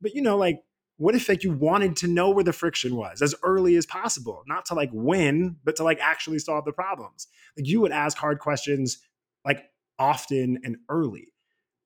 [0.00, 0.60] But you know, like
[1.00, 4.42] what if like you wanted to know where the friction was as early as possible
[4.46, 8.18] not to like win but to like actually solve the problems like you would ask
[8.18, 8.98] hard questions
[9.46, 9.64] like
[9.98, 11.32] often and early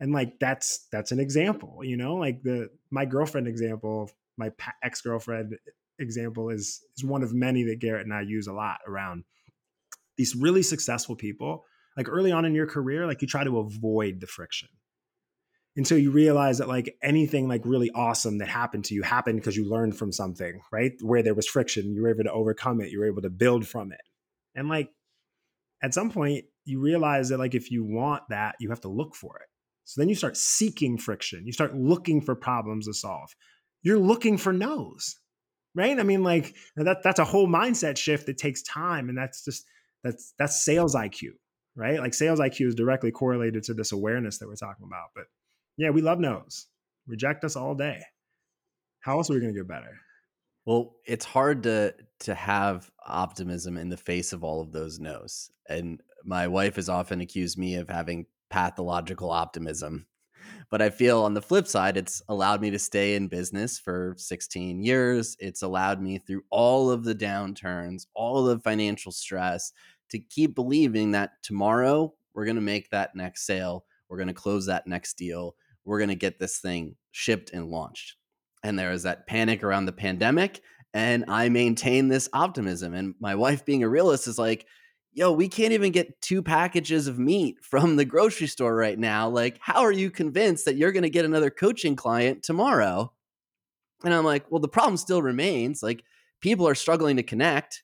[0.01, 4.51] and like that's that's an example you know like the my girlfriend example my
[4.83, 5.57] ex-girlfriend
[5.99, 9.25] example is is one of many that garrett and i use a lot around
[10.17, 11.65] these really successful people.
[11.97, 14.69] Like early on in your career like you try to avoid the friction
[15.77, 19.57] until you realize that like anything like really awesome that happened to you happened because
[19.57, 20.95] you learned from something right?
[21.03, 23.69] Where there was friction you were able to overcome it you were able to build
[23.69, 24.01] from it.
[24.57, 24.91] And like
[25.85, 29.15] at some point you realize that like if you want that you have to look
[29.15, 29.47] for it.
[29.85, 31.47] So then you start seeking friction.
[31.47, 33.31] You start looking for problems to solve
[33.85, 35.17] you're looking for no's
[35.77, 39.45] right i mean like that that's a whole mindset shift that takes time and that's
[39.45, 39.65] just
[40.03, 41.31] that's that's sales iq
[41.77, 45.25] right like sales iq is directly correlated to this awareness that we're talking about but
[45.77, 46.67] yeah, we love no's.
[47.07, 48.01] Reject us all day.
[49.01, 49.99] How else are we going to get better?
[50.65, 55.51] Well, it's hard to to have optimism in the face of all of those no's.
[55.69, 60.07] And my wife has often accused me of having pathological optimism.
[60.71, 64.15] But I feel on the flip side, it's allowed me to stay in business for
[64.19, 65.37] 16 years.
[65.39, 69.73] It's allowed me through all of the downturns, all of the financial stress
[70.11, 73.85] to keep believing that tomorrow we're going to make that next sale.
[74.09, 77.69] We're going to close that next deal we're going to get this thing shipped and
[77.69, 78.17] launched.
[78.63, 80.63] And there was that panic around the pandemic.
[80.95, 82.95] And I maintain this optimism.
[82.95, 84.67] And my wife, being a realist, is like,
[85.15, 89.29] yo, we can't even get two packages of meat from the grocery store right now.
[89.29, 93.13] Like, how are you convinced that you're going to get another coaching client tomorrow?
[94.05, 95.83] And I'm like, well, the problem still remains.
[95.83, 96.05] Like,
[96.41, 97.83] people are struggling to connect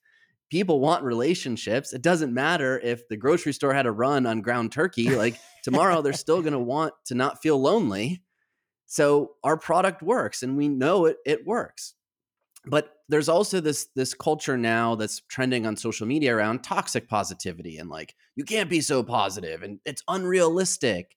[0.51, 1.93] people want relationships.
[1.93, 5.11] It doesn't matter if the grocery store had a run on ground turkey.
[5.11, 8.23] Like tomorrow, they're still going to want to not feel lonely.
[8.87, 11.19] So our product works, and we know it.
[11.25, 11.95] It works.
[12.67, 17.79] But there's also this this culture now that's trending on social media around toxic positivity
[17.79, 21.17] and like you can't be so positive and it's unrealistic.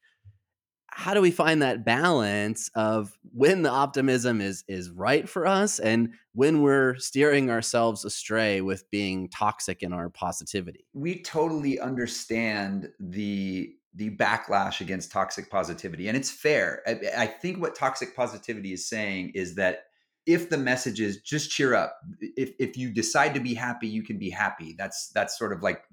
[0.87, 5.79] How do we find that balance of when the optimism is is right for us
[5.79, 10.85] and when we're steering ourselves astray with being toxic in our positivity?
[10.93, 16.81] We totally understand the the backlash against toxic positivity and it's fair.
[16.87, 19.83] I, I think what toxic positivity is saying is that
[20.25, 24.03] if the message is just cheer up if if you decide to be happy you
[24.03, 25.83] can be happy that's that's sort of like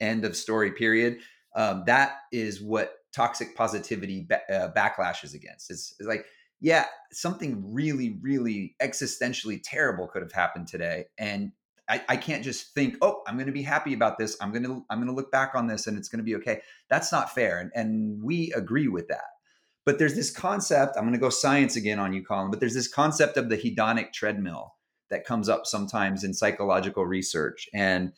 [0.00, 1.18] end of story period
[1.54, 5.70] um, that is what toxic positivity ba- uh, backlashes against.
[5.70, 6.24] It's, it's like,
[6.60, 11.52] yeah, something really, really existentially terrible could have happened today, and
[11.88, 14.36] I, I can't just think, oh, I'm going to be happy about this.
[14.40, 16.36] I'm going to I'm going to look back on this, and it's going to be
[16.36, 16.62] okay.
[16.88, 19.31] That's not fair, and and we agree with that.
[19.84, 20.96] But there's this concept.
[20.96, 22.50] I'm going to go science again on you, Colin.
[22.50, 24.74] But there's this concept of the hedonic treadmill
[25.10, 28.12] that comes up sometimes in psychological research, and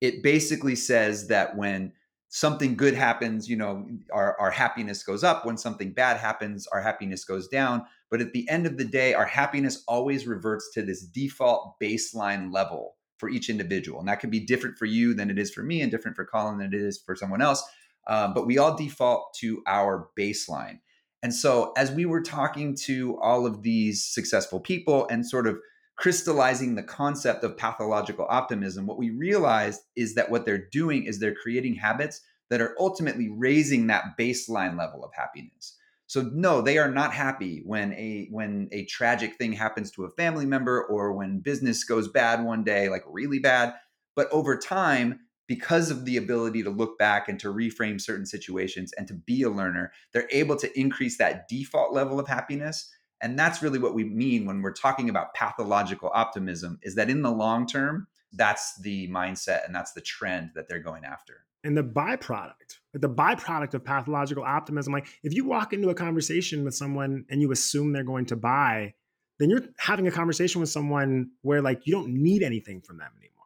[0.00, 1.92] it basically says that when
[2.28, 5.44] something good happens, you know, our, our happiness goes up.
[5.44, 7.84] When something bad happens, our happiness goes down.
[8.10, 12.52] But at the end of the day, our happiness always reverts to this default baseline
[12.52, 13.98] level for each individual.
[13.98, 16.24] And that can be different for you than it is for me and different for
[16.24, 17.62] Colin than it is for someone else.
[18.06, 20.78] Um, but we all default to our baseline.
[21.22, 25.58] And so as we were talking to all of these successful people and sort of
[25.96, 31.18] crystallizing the concept of pathological optimism, what we realized is that what they're doing is
[31.18, 35.76] they're creating habits that are ultimately raising that baseline level of happiness.
[36.06, 40.10] So no, they are not happy when a when a tragic thing happens to a
[40.10, 43.74] family member or when business goes bad one day, like really bad.
[44.16, 48.92] But over time, because of the ability to look back and to reframe certain situations
[48.96, 52.88] and to be a learner, they're able to increase that default level of happiness
[53.20, 57.22] and that's really what we mean when we're talking about pathological optimism is that in
[57.22, 61.44] the long term, that's the mindset and that's the trend that they're going after.
[61.64, 66.64] And the byproduct, the byproduct of pathological optimism, like if you walk into a conversation
[66.64, 68.94] with someone and you assume they're going to buy,
[69.40, 73.10] then you're having a conversation with someone where like you don't need anything from them
[73.18, 73.37] anymore.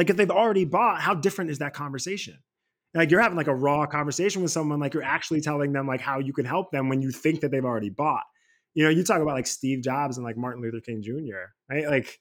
[0.00, 2.38] Like if they've already bought, how different is that conversation?
[2.94, 6.00] Like you're having like a raw conversation with someone, like you're actually telling them like
[6.00, 8.24] how you can help them when you think that they've already bought
[8.74, 11.86] you know, you talk about like Steve Jobs and like Martin Luther King Jr., right?
[11.88, 12.20] Like,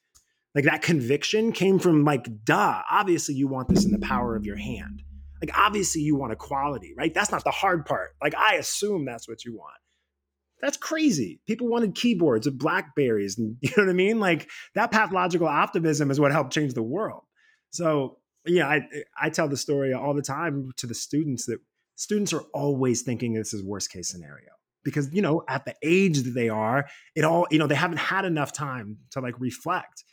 [0.55, 4.45] like that conviction came from like, duh, obviously you want this in the power of
[4.45, 5.03] your hand.
[5.41, 7.13] Like, obviously you want equality, right?
[7.13, 8.09] That's not the hard part.
[8.21, 9.77] Like, I assume that's what you want.
[10.61, 11.39] That's crazy.
[11.47, 14.19] People wanted keyboards and Blackberries, and you know what I mean.
[14.19, 17.23] Like that pathological optimism is what helped change the world.
[17.71, 18.81] So yeah, I
[19.19, 21.59] I tell the story all the time to the students that
[21.95, 24.49] students are always thinking this is worst case scenario
[24.83, 27.97] because you know at the age that they are, it all you know they haven't
[27.97, 30.03] had enough time to like reflect.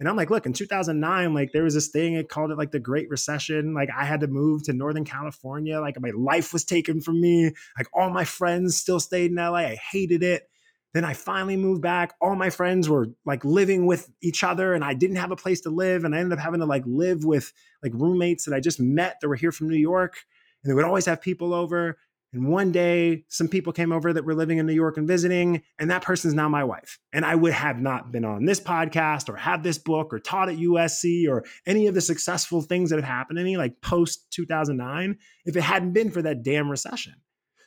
[0.00, 2.72] And I'm like, look, in 2009, like there was this thing, it called it like
[2.72, 3.72] the Great Recession.
[3.72, 5.80] Like I had to move to Northern California.
[5.80, 7.52] Like my life was taken from me.
[7.78, 9.58] Like all my friends still stayed in LA.
[9.58, 10.48] I hated it.
[10.94, 12.14] Then I finally moved back.
[12.20, 15.62] All my friends were like living with each other and I didn't have a place
[15.62, 16.04] to live.
[16.04, 19.18] And I ended up having to like live with like roommates that I just met
[19.20, 20.18] that were here from New York.
[20.62, 21.96] And they would always have people over.
[22.34, 25.62] And one day, some people came over that were living in New York and visiting,
[25.78, 26.98] and that person's now my wife.
[27.12, 30.48] And I would have not been on this podcast or had this book or taught
[30.48, 34.30] at USC or any of the successful things that have happened to me, like post
[34.30, 37.14] 2009, if it hadn't been for that damn recession.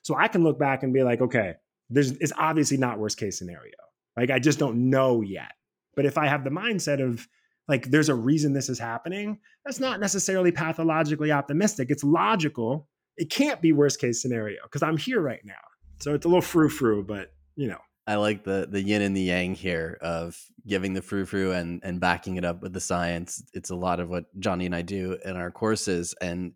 [0.01, 1.55] So I can look back and be like, okay,
[1.89, 3.73] there's, it's obviously not worst case scenario.
[4.17, 5.53] Like I just don't know yet.
[5.95, 7.27] But if I have the mindset of
[7.67, 11.89] like, there's a reason this is happening, that's not necessarily pathologically optimistic.
[11.89, 15.53] It's logical it can't be worst case scenario because I'm here right now.
[15.99, 17.79] So it's a little frou frou, but you know.
[18.07, 21.81] I like the the yin and the yang here of giving the frou frou and
[21.83, 23.43] and backing it up with the science.
[23.53, 26.53] It's a lot of what Johnny and I do in our courses, and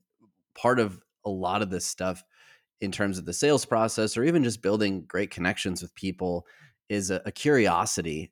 [0.54, 2.24] part of a lot of this stuff
[2.82, 6.46] in terms of the sales process or even just building great connections with people
[6.88, 8.32] is a, a curiosity.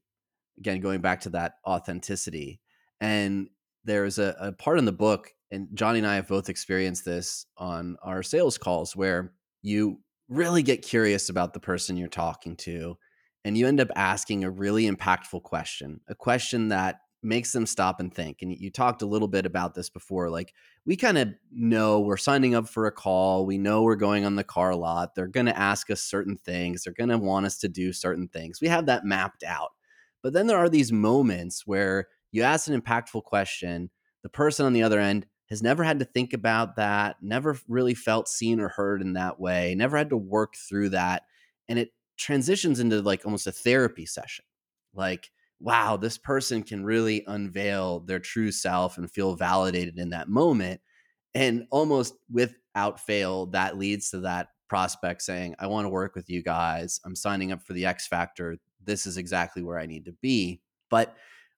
[0.58, 2.60] Again, going back to that authenticity,
[3.00, 3.50] and
[3.84, 7.46] there's a, a part in the book and Johnny and I have both experienced this
[7.58, 12.98] on our sales calls where you really get curious about the person you're talking to
[13.46, 18.00] and you end up asking a really impactful question, a question that makes them stop
[18.00, 18.42] and think.
[18.42, 20.30] And you talked a little bit about this before.
[20.30, 20.54] Like,
[20.88, 24.36] we kind of know we're signing up for a call, we know we're going on
[24.36, 25.14] the car lot.
[25.14, 28.30] They're going to ask us certain things, they're going to want us to do certain
[28.30, 28.62] things.
[28.62, 29.72] We have that mapped out.
[30.24, 33.90] But then there are these moments where you ask an impactful question,
[34.24, 37.94] the person on the other end has never had to think about that, never really
[37.94, 41.24] felt seen or heard in that way, never had to work through that.
[41.68, 44.46] And it transitions into like almost a therapy session.
[44.94, 50.30] Like, wow, this person can really unveil their true self and feel validated in that
[50.30, 50.82] moment.
[51.34, 56.30] And almost without fail, that leads to that prospect saying, I want to work with
[56.30, 57.00] you guys.
[57.06, 58.58] I'm signing up for the X Factor.
[58.84, 60.62] This is exactly where I need to be.
[60.90, 61.16] But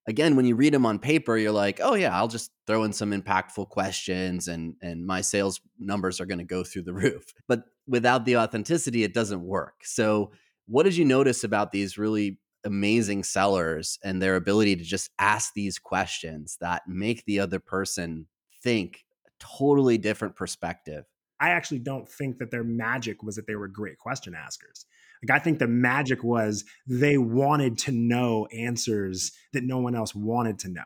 [0.08, 2.94] again, when you read them on paper, you're like, oh yeah, I'll just throw in
[2.94, 7.34] some impactful questions and and my sales numbers are going to go through the roof.
[7.48, 9.76] But without the authenticity, it doesn't work.
[9.84, 10.32] So
[10.68, 15.54] what did you notice about these really amazing sellers and their ability to just ask
[15.54, 18.28] these questions that make the other person
[18.62, 21.06] think a totally different perspective?
[21.40, 24.86] I actually don't think that their magic was that they were great question askers.
[25.24, 30.14] Like I think the magic was they wanted to know answers that no one else
[30.14, 30.84] wanted to know.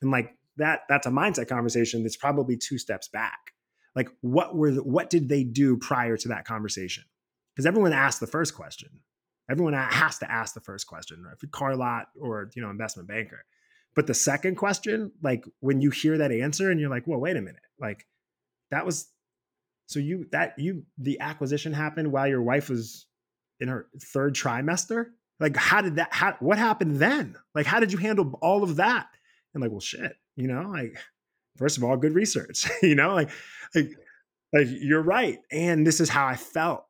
[0.00, 3.52] And like that that's a mindset conversation that's probably two steps back.
[3.94, 7.04] Like what were the, what did they do prior to that conversation?
[7.54, 9.00] Because everyone asked the first question.
[9.50, 11.36] Everyone has to ask the first question, right?
[11.40, 13.44] If car lot or you know investment banker.
[13.94, 17.36] But the second question, like when you hear that answer and you're like, well, wait
[17.36, 18.06] a minute, like
[18.70, 19.08] that was
[19.86, 23.06] so you that you the acquisition happened while your wife was
[23.60, 25.06] in her third trimester?
[25.40, 27.36] Like, how did that, how, what happened then?
[27.54, 29.08] Like, how did you handle all of that?
[29.52, 30.96] And like, well, shit, you know, like,
[31.56, 33.30] first of all, good research, you know, like,
[33.74, 33.90] like,
[34.52, 35.38] like you're right.
[35.50, 36.84] And this is how I felt,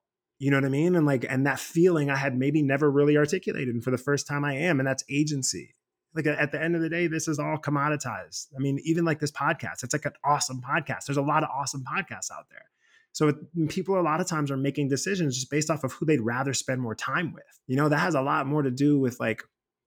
[0.45, 0.95] you know what I mean?
[0.95, 3.74] And like, and that feeling I had maybe never really articulated.
[3.74, 5.74] And for the first time I am, and that's agency.
[6.14, 8.49] Like at the end of the day, this is all commoditized.
[8.55, 11.07] I mean, even like this podcast, it's like an awesome podcast.
[11.07, 12.66] There's a lot of awesome podcasts out there.
[13.12, 13.32] So
[13.70, 16.53] people a lot of times are making decisions just based off of who they'd rather
[16.53, 17.45] spend more time with.
[17.66, 19.45] You know, that has a lot more to do with like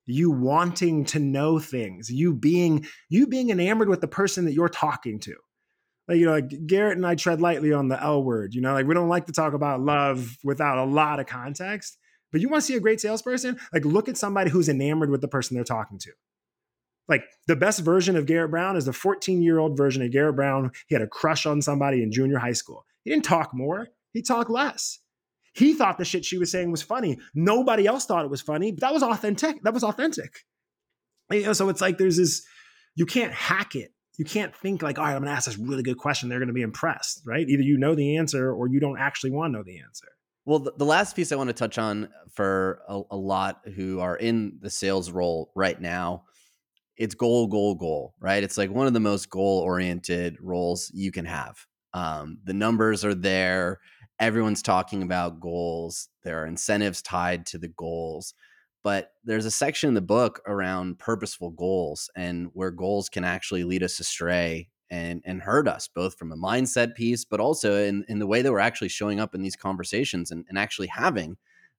[0.08, 4.70] you wanting to know things, you being you being enamored with the person that you're
[4.70, 5.36] talking to.
[6.08, 8.54] Like, you know, like Garrett and I tread lightly on the L word.
[8.54, 11.98] You know, like we don't like to talk about love without a lot of context.
[12.32, 13.58] But you want to see a great salesperson?
[13.74, 16.12] Like, look at somebody who's enamored with the person they're talking to.
[17.08, 20.36] Like the best version of Garrett Brown is the 14 year old version of Garrett
[20.36, 20.72] Brown.
[20.88, 22.86] He had a crush on somebody in junior high school.
[23.04, 25.00] He didn't talk more, he talked less.
[25.54, 27.18] He thought the shit she was saying was funny.
[27.34, 29.64] Nobody else thought it was funny, but that was authentic.
[29.64, 30.46] That was authentic.
[31.32, 32.46] You know, so it's like there's this,
[32.96, 33.92] you can't hack it.
[34.18, 36.30] You can't think like, all right, I'm gonna ask this really good question.
[36.30, 37.48] They're gonna be impressed, right?
[37.48, 40.08] Either you know the answer or you don't actually want to know the answer.
[40.46, 44.00] Well, the, the last piece I want to touch on for a, a lot who
[44.00, 46.24] are in the sales role right now
[46.98, 48.44] it's goal, goal, goal, right?
[48.44, 51.56] It's like one of the most goal oriented roles you can have.
[51.94, 53.80] Um, the numbers are there.
[54.20, 56.10] everyone's talking about goals.
[56.24, 58.34] There are incentives tied to the goals.
[58.88, 63.66] But there's a section in the book around purposeful goals and where goals can actually
[63.66, 68.06] lead us astray and and hurt us both from a mindset piece, but also in,
[68.08, 71.36] in the way that we're actually showing up in these conversations and, and actually having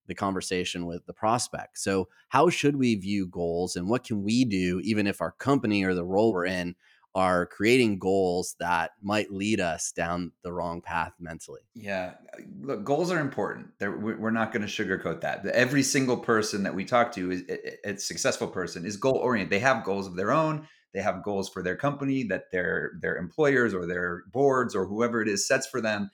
[0.06, 1.78] the conversation with the prospect.
[1.78, 5.84] So, how should we view goals and what can we do, even if our company
[5.84, 6.74] or the role we're in
[7.18, 11.62] are creating goals that might lead us down the wrong path mentally?
[11.74, 12.12] Yeah,
[12.60, 13.70] look, goals are important.
[13.80, 15.44] They're, we're not going to sugarcoat that.
[15.46, 17.42] Every single person that we talk to is
[17.84, 19.50] a successful person is goal oriented.
[19.50, 20.68] They have goals of their own.
[20.94, 25.20] They have goals for their company that their their employers or their boards or whoever
[25.20, 26.10] it is sets for them,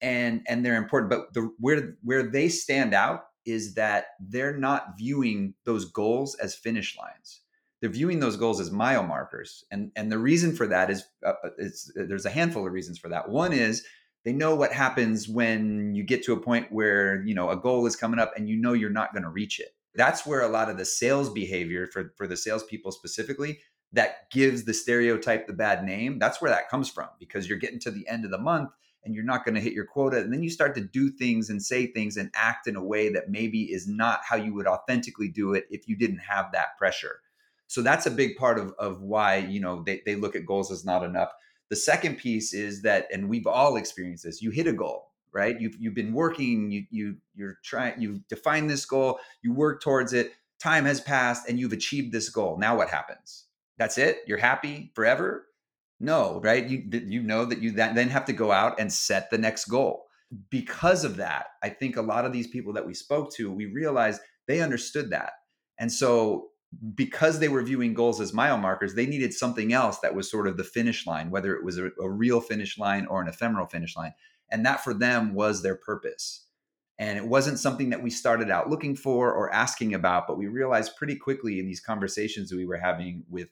[0.00, 1.10] and and they're important.
[1.10, 6.56] But the where where they stand out is that they're not viewing those goals as
[6.56, 7.42] finish lines.
[7.80, 11.32] They're viewing those goals as mile markers, and and the reason for that is uh,
[11.44, 13.28] uh uh, there's a handful of reasons for that.
[13.28, 13.84] One is
[14.24, 17.86] they know what happens when you get to a point where you know a goal
[17.86, 19.74] is coming up and you know you're not going to reach it.
[19.94, 23.60] That's where a lot of the sales behavior for for the salespeople specifically
[23.92, 26.18] that gives the stereotype the bad name.
[26.18, 28.70] That's where that comes from because you're getting to the end of the month
[29.04, 30.18] and you're not going to hit your quota.
[30.18, 33.10] And then you start to do things and say things and act in a way
[33.10, 36.76] that maybe is not how you would authentically do it if you didn't have that
[36.76, 37.20] pressure.
[37.68, 40.72] So that's a big part of, of why, you know, they, they look at goals
[40.72, 41.30] as not enough.
[41.70, 45.60] The second piece is that, and we've all experienced this, you hit a goal, right?
[45.60, 50.12] You've, you've been working, you, you, you're trying, you define this goal, you work towards
[50.12, 52.58] it, time has passed and you've achieved this goal.
[52.58, 53.44] Now what happens?
[53.76, 54.18] That's it?
[54.26, 55.46] You're happy forever?
[56.00, 56.66] No, right?
[56.66, 60.06] You you know that you then have to go out and set the next goal.
[60.50, 63.66] Because of that, I think a lot of these people that we spoke to, we
[63.66, 65.32] realized they understood that.
[65.78, 66.48] And so
[66.94, 70.46] because they were viewing goals as mile markers, they needed something else that was sort
[70.46, 73.66] of the finish line, whether it was a, a real finish line or an ephemeral
[73.66, 74.12] finish line.
[74.50, 76.46] And that for them was their purpose.
[76.98, 80.46] And it wasn't something that we started out looking for or asking about, but we
[80.46, 83.48] realized pretty quickly in these conversations that we were having with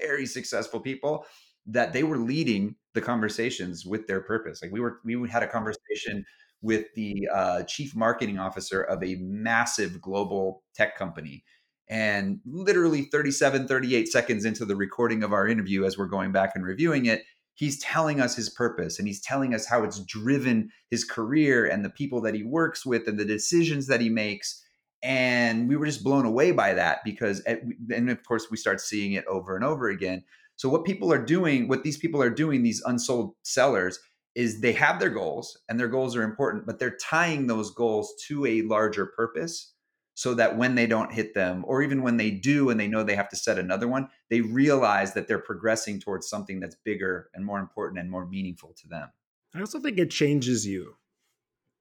[0.00, 1.24] very successful people
[1.66, 4.62] that they were leading the conversations with their purpose.
[4.62, 6.24] Like we were, we had a conversation
[6.60, 11.44] with the uh, chief marketing officer of a massive global tech company.
[11.90, 16.52] And literally 37, 38 seconds into the recording of our interview, as we're going back
[16.54, 17.24] and reviewing it,
[17.54, 21.84] he's telling us his purpose and he's telling us how it's driven his career and
[21.84, 24.64] the people that he works with and the decisions that he makes.
[25.02, 29.12] And we were just blown away by that because, and of course, we start seeing
[29.12, 30.24] it over and over again.
[30.56, 33.98] So what people are doing, what these people are doing, these unsold sellers,
[34.34, 38.12] is they have their goals and their goals are important, but they're tying those goals
[38.26, 39.72] to a larger purpose
[40.18, 43.04] so that when they don't hit them, or even when they do and they know
[43.04, 47.30] they have to set another one, they realize that they're progressing towards something that's bigger
[47.34, 49.08] and more important and more meaningful to them.
[49.54, 50.96] I also think it changes you.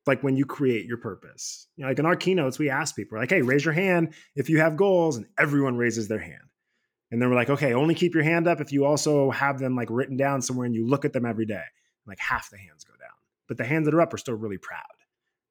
[0.05, 1.65] Like when you create your purpose.
[1.77, 4.51] You know, like in our keynotes, we ask people, like, hey, raise your hand if
[4.51, 6.43] you have goals, and everyone raises their hand.
[7.09, 9.75] And then we're like, okay, only keep your hand up if you also have them
[9.75, 11.63] like written down somewhere and you look at them every day.
[12.05, 13.17] Like half the hands go down,
[13.47, 14.83] but the hands that are up are still really proud.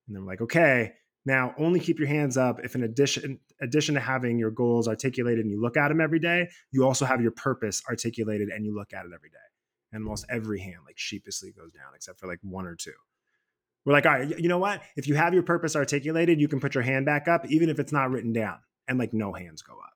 [0.06, 0.92] And then we're like, okay,
[1.26, 5.44] now only keep your hands up if in addition addition to having your goals articulated
[5.44, 8.74] and you look at them every day, you also have your purpose articulated and you
[8.74, 9.36] look at it every day.
[9.92, 12.92] And almost every hand like sheepishly goes down except for like one or two.
[13.84, 14.82] We're like, all right, you know what?
[14.96, 17.78] If you have your purpose articulated, you can put your hand back up, even if
[17.78, 18.58] it's not written down,
[18.88, 19.95] and like no hands go up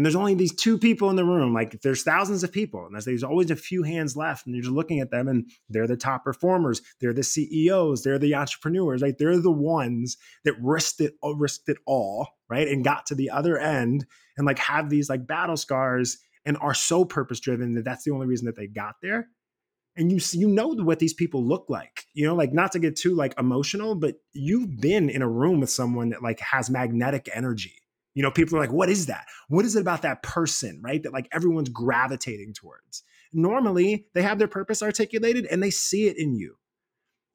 [0.00, 2.94] and there's only these two people in the room like there's thousands of people and
[2.94, 5.86] there's, there's always a few hands left and you're just looking at them and they're
[5.86, 11.00] the top performers they're the ceos they're the entrepreneurs like they're the ones that risked
[11.02, 14.06] it uh, risked it all right and got to the other end
[14.38, 18.10] and like have these like battle scars and are so purpose driven that that's the
[18.10, 19.28] only reason that they got there.
[19.96, 22.96] And you you know what these people look like you know like not to get
[22.96, 27.28] too like emotional but you've been in a room with someone that like has magnetic
[27.34, 27.74] energy
[28.14, 29.26] you know, people are like, what is that?
[29.48, 31.02] What is it about that person, right?
[31.02, 33.02] That like everyone's gravitating towards.
[33.32, 36.56] Normally, they have their purpose articulated and they see it in you.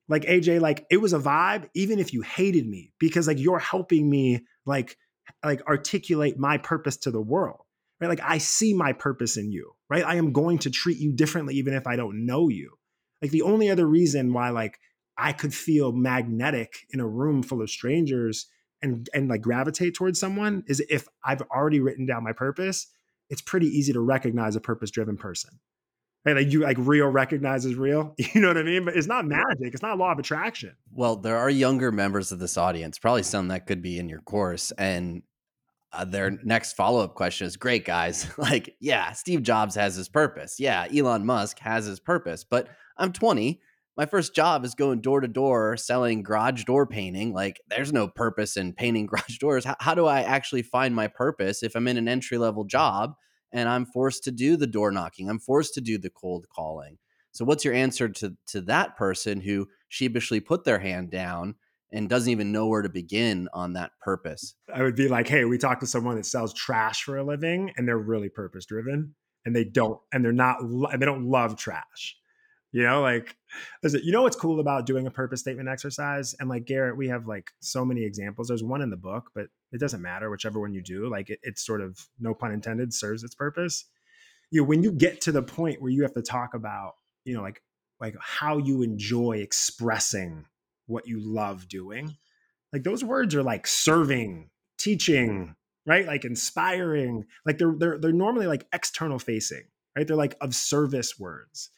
[0.07, 3.59] Like AJ, like it was a vibe, even if you hated me, because like you're
[3.59, 4.97] helping me like
[5.43, 7.61] like articulate my purpose to the world.
[7.99, 8.09] Right.
[8.09, 10.05] Like I see my purpose in you, right?
[10.05, 12.73] I am going to treat you differently, even if I don't know you.
[13.21, 14.79] Like the only other reason why like
[15.17, 18.47] I could feel magnetic in a room full of strangers
[18.81, 22.87] and and like gravitate towards someone is if I've already written down my purpose,
[23.29, 25.59] it's pretty easy to recognize a purpose driven person.
[26.25, 26.35] Right?
[26.35, 28.15] Like you like real recognizes real.
[28.33, 28.85] You know what I mean?
[28.85, 29.73] But it's not magic.
[29.73, 30.75] It's not law of attraction.
[30.91, 34.21] Well, there are younger members of this audience, probably some that could be in your
[34.21, 34.71] course.
[34.71, 35.21] And
[35.93, 38.27] uh, their next follow up question is great, guys.
[38.37, 40.59] like, yeah, Steve Jobs has his purpose.
[40.59, 42.43] Yeah, Elon Musk has his purpose.
[42.43, 43.61] But I'm 20
[43.97, 47.33] my first job is going door to door selling garage door painting.
[47.33, 49.65] Like, there's no purpose in painting garage doors.
[49.65, 53.13] How, how do I actually find my purpose if I'm in an entry level job
[53.51, 55.29] and I'm forced to do the door knocking?
[55.29, 56.97] I'm forced to do the cold calling.
[57.31, 61.55] So, what's your answer to to that person who sheepishly put their hand down
[61.91, 64.55] and doesn't even know where to begin on that purpose?
[64.73, 67.71] I would be like, hey, we talked to someone that sells trash for a living,
[67.77, 69.15] and they're really purpose driven,
[69.45, 72.15] and they don't, and they're not, and they don't love trash
[72.75, 73.37] you know, like,
[73.83, 76.35] you know what's cool about doing a purpose statement exercise?
[76.41, 78.49] And like Garrett, we have like so many examples.
[78.49, 81.09] There's one in the book, but it doesn't matter whichever one you do.
[81.09, 83.85] Like, it, it's sort of no pun intended serves its purpose.
[84.51, 87.33] You know, when you get to the point where you have to talk about, you
[87.33, 87.61] know, like
[88.01, 90.43] like how you enjoy expressing
[90.87, 92.17] what you love doing,
[92.73, 96.05] like those words are like serving, teaching, right?
[96.05, 97.23] Like inspiring.
[97.45, 99.63] Like they're they're they're normally like external facing,
[99.95, 100.05] right?
[100.05, 101.69] They're like of service words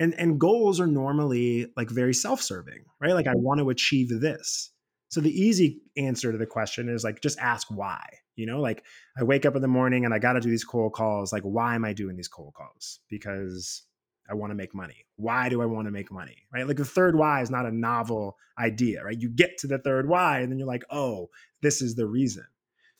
[0.00, 3.12] and and goals are normally like very self-serving right?
[3.12, 3.42] Like i mm-hmm.
[3.42, 4.70] want to achieve this.
[5.10, 8.02] So the easy answer to the question is like just ask why
[8.34, 8.60] you know?
[8.60, 8.84] Like
[9.18, 11.42] i wake up in the morning and i got to do these cold calls like
[11.42, 13.00] why am i doing these cold calls?
[13.08, 13.82] Because
[14.28, 15.04] i want to make money.
[15.16, 16.66] Why do i want to make money right?
[16.66, 19.20] Like the third why is not a novel idea right?
[19.20, 21.28] You get to the third why and then you're like oh
[21.62, 22.46] this is the reason.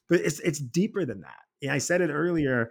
[0.09, 1.43] But it's it's deeper than that.
[1.63, 2.71] Yeah, i said it earlier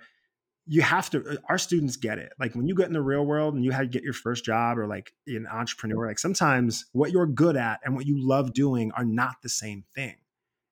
[0.72, 2.32] you have to uh, our students get it.
[2.40, 4.46] Like when you get in the real world and you have to get your first
[4.46, 8.54] job or like an entrepreneur like sometimes what you're good at and what you love
[8.54, 10.16] doing are not the same thing.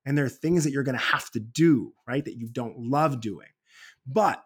[0.06, 2.78] And there are things that you're going to have to do right that you don't
[2.78, 3.48] love doing.
[4.06, 4.42] But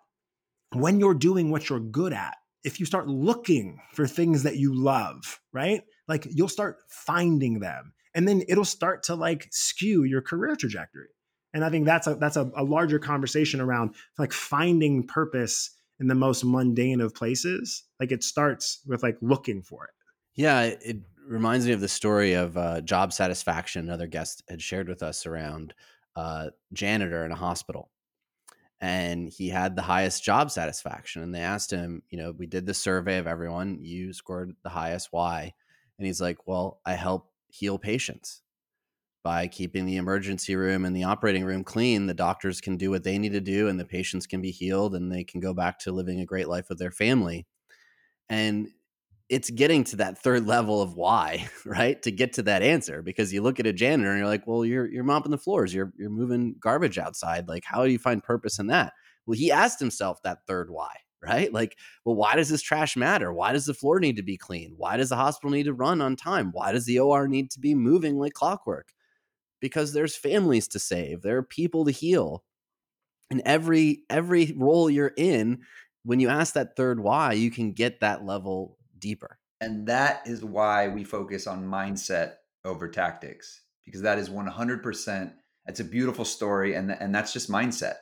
[0.73, 4.73] when you're doing what you're good at if you start looking for things that you
[4.73, 7.93] love right like you'll start finding them.
[8.15, 11.09] And then it'll start to like skew your career trajectory
[11.55, 15.71] and i think that's a that's a, a larger conversation around like finding purpose
[16.03, 17.85] in the most mundane of places.
[18.01, 19.91] Like it starts with like looking for it.
[20.35, 24.89] Yeah it reminds me of the story of uh, job satisfaction another guest had shared
[24.89, 25.73] with us around
[26.17, 27.91] uh, janitor in a hospital.
[28.81, 32.67] And he had the highest job satisfaction and they asked him you know we did
[32.67, 33.79] the survey of everyone.
[33.81, 35.55] You scored the highest why
[35.99, 38.43] and he's like well i help heal patients
[39.23, 43.05] by keeping the emergency room and the operating room clean, the doctors can do what
[43.05, 45.79] they need to do and the patients can be healed and they can go back
[45.81, 47.47] to living a great life with their family.
[48.29, 48.69] And
[49.29, 52.01] it's getting to that third level of why, right?
[52.03, 54.65] To get to that answer because you look at a janitor and you're like, "Well,
[54.65, 57.49] you're you're mopping the floors, you're you're moving garbage outside.
[57.49, 58.93] Like how do you find purpose in that?"
[59.27, 60.93] Well, he asked himself that third why,
[61.23, 61.53] right?
[61.53, 63.33] Like, well, why does this trash matter?
[63.33, 64.75] Why does the floor need to be clean?
[64.77, 66.51] Why does the hospital need to run on time?
[66.53, 68.89] Why does the OR need to be moving like clockwork?
[69.63, 72.45] Because there's families to save, there are people to heal.
[73.31, 75.63] And every every role you're in,
[76.05, 79.39] when you ask that third why, you can get that level deeper.
[79.63, 82.35] And that is why we focus on mindset
[82.65, 85.33] over tactics because that is 100%
[85.67, 87.95] it's a beautiful story and and that's just mindset.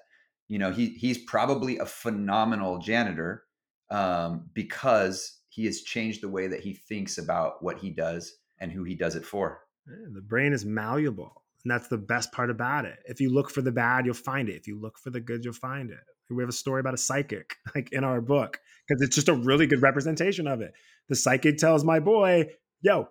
[0.48, 3.44] You know, he he's probably a phenomenal janitor
[3.90, 8.72] um, because he has changed the way that he thinks about what he does and
[8.72, 9.60] who he does it for.
[9.86, 11.39] The brain is malleable.
[11.64, 12.98] And that's the best part about it.
[13.04, 14.56] If you look for the bad, you'll find it.
[14.56, 15.98] If you look for the good, you'll find it.
[16.30, 19.34] We have a story about a psychic, like in our book, because it's just a
[19.34, 20.72] really good representation of it.
[21.08, 22.46] The psychic tells my boy,
[22.82, 23.08] yo,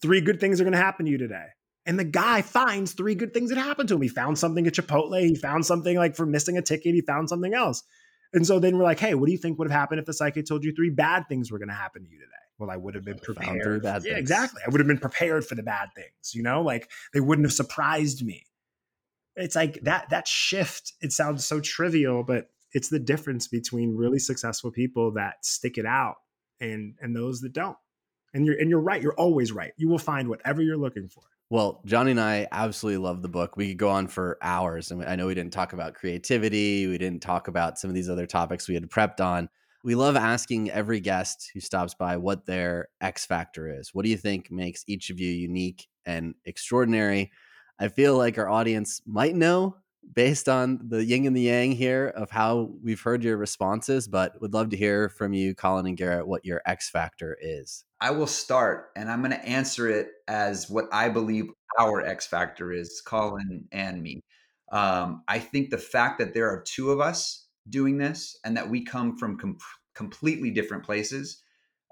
[0.00, 1.46] three good things are going to happen to you today.
[1.86, 4.02] And the guy finds three good things that happened to him.
[4.02, 5.20] He found something at Chipotle.
[5.20, 6.94] He found something like for missing a ticket.
[6.94, 7.82] He found something else.
[8.32, 10.14] And so then we're like, hey, what do you think would have happened if the
[10.14, 12.43] psychic told you three bad things were going to happen to you today?
[12.58, 14.06] Well i would have been prepared yeah things.
[14.16, 17.46] exactly i would have been prepared for the bad things you know like they wouldn't
[17.46, 18.44] have surprised me
[19.36, 24.18] it's like that that shift it sounds so trivial but it's the difference between really
[24.18, 26.16] successful people that stick it out
[26.60, 27.76] and and those that don't
[28.32, 31.22] and you're and you're right you're always right you will find whatever you're looking for
[31.50, 33.56] well, Johnny and I absolutely love the book.
[33.56, 34.90] We could go on for hours.
[34.90, 36.86] And I know we didn't talk about creativity.
[36.86, 39.48] We didn't talk about some of these other topics we had prepped on
[39.84, 43.90] we love asking every guest who stops by what their X factor is.
[43.92, 47.30] What do you think makes each of you unique and extraordinary?
[47.78, 49.76] I feel like our audience might know
[50.14, 54.40] based on the yin and the yang here of how we've heard your responses, but
[54.40, 57.84] would love to hear from you, Colin and Garrett, what your X factor is.
[58.00, 62.26] I will start and I'm going to answer it as what I believe our X
[62.26, 64.22] factor is, Colin and me.
[64.72, 68.68] Um, I think the fact that there are two of us doing this and that
[68.68, 69.58] we come from com-
[69.94, 71.42] completely different places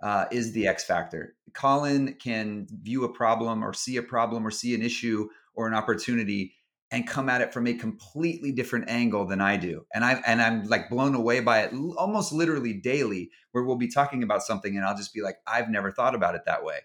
[0.03, 1.35] uh, is the X factor.
[1.55, 5.75] Colin can view a problem or see a problem or see an issue or an
[5.75, 6.55] opportunity
[6.91, 9.87] and come at it from a completely different angle than I do.
[9.95, 13.89] And I and I'm like blown away by it almost literally daily where we'll be
[13.89, 16.81] talking about something and I'll just be like I've never thought about it that way.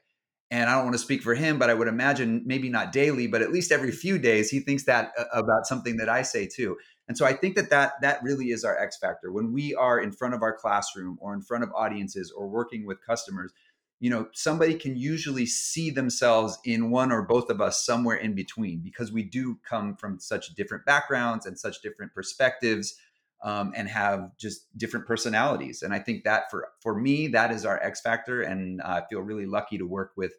[0.49, 3.27] And I don't want to speak for him, but I would imagine maybe not daily,
[3.27, 6.47] but at least every few days, he thinks that uh, about something that I say
[6.47, 6.77] too.
[7.07, 9.31] And so I think that, that that really is our X factor.
[9.31, 12.85] When we are in front of our classroom or in front of audiences or working
[12.85, 13.51] with customers,
[13.99, 18.35] you know, somebody can usually see themselves in one or both of us somewhere in
[18.35, 22.95] between because we do come from such different backgrounds and such different perspectives
[23.43, 25.81] um, and have just different personalities.
[25.81, 28.41] And I think that for for me, that is our X factor.
[28.41, 30.33] And I feel really lucky to work with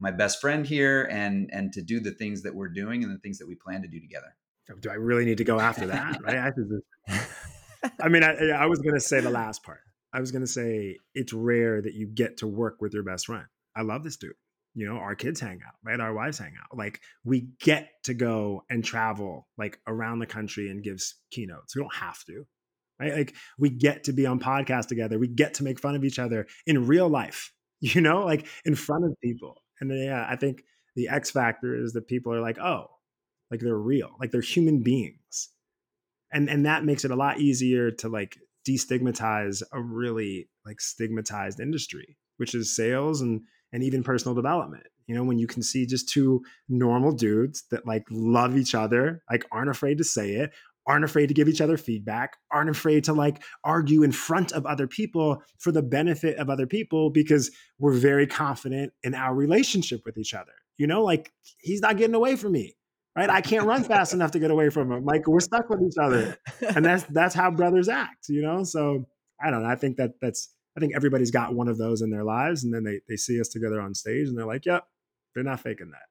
[0.00, 3.18] my best friend here and and to do the things that we're doing and the
[3.18, 4.34] things that we plan to do together.
[4.80, 6.22] Do I really need to go after that?
[6.22, 6.52] right?
[7.08, 7.20] I,
[8.00, 9.80] I mean, I, I was going to say the last part.
[10.12, 13.26] I was going to say it's rare that you get to work with your best
[13.26, 13.44] friend.
[13.76, 14.32] I love this dude.
[14.74, 16.00] You know, our kids hang out, right?
[16.00, 16.76] Our wives hang out.
[16.76, 21.76] Like we get to go and travel like around the country and give keynotes.
[21.76, 22.44] We don't have to,
[22.98, 23.14] right?
[23.14, 25.18] Like we get to be on podcast together.
[25.18, 28.74] We get to make fun of each other in real life, you know, like in
[28.74, 29.62] front of people.
[29.80, 30.64] And then, yeah, I think
[30.96, 32.86] the X factor is that people are like, oh,
[33.50, 35.50] like they're real, like they're human beings.
[36.32, 38.36] And and that makes it a lot easier to like
[38.68, 43.42] destigmatize a really like stigmatized industry, which is sales and
[43.74, 44.86] and even personal development.
[45.06, 49.22] You know, when you can see just two normal dudes that like love each other,
[49.30, 50.52] like aren't afraid to say it,
[50.86, 54.64] aren't afraid to give each other feedback, aren't afraid to like argue in front of
[54.64, 60.02] other people for the benefit of other people because we're very confident in our relationship
[60.06, 60.52] with each other.
[60.78, 62.76] You know, like he's not getting away from me.
[63.16, 63.30] Right?
[63.30, 65.04] I can't run fast enough to get away from him.
[65.04, 66.38] Like we're stuck with each other.
[66.74, 68.62] And that's that's how brothers act, you know?
[68.62, 69.04] So
[69.44, 69.68] I don't know.
[69.68, 72.72] I think that that's I think everybody's got one of those in their lives and
[72.74, 74.86] then they they see us together on stage and they're like, "Yep,
[75.34, 76.08] they're not faking that."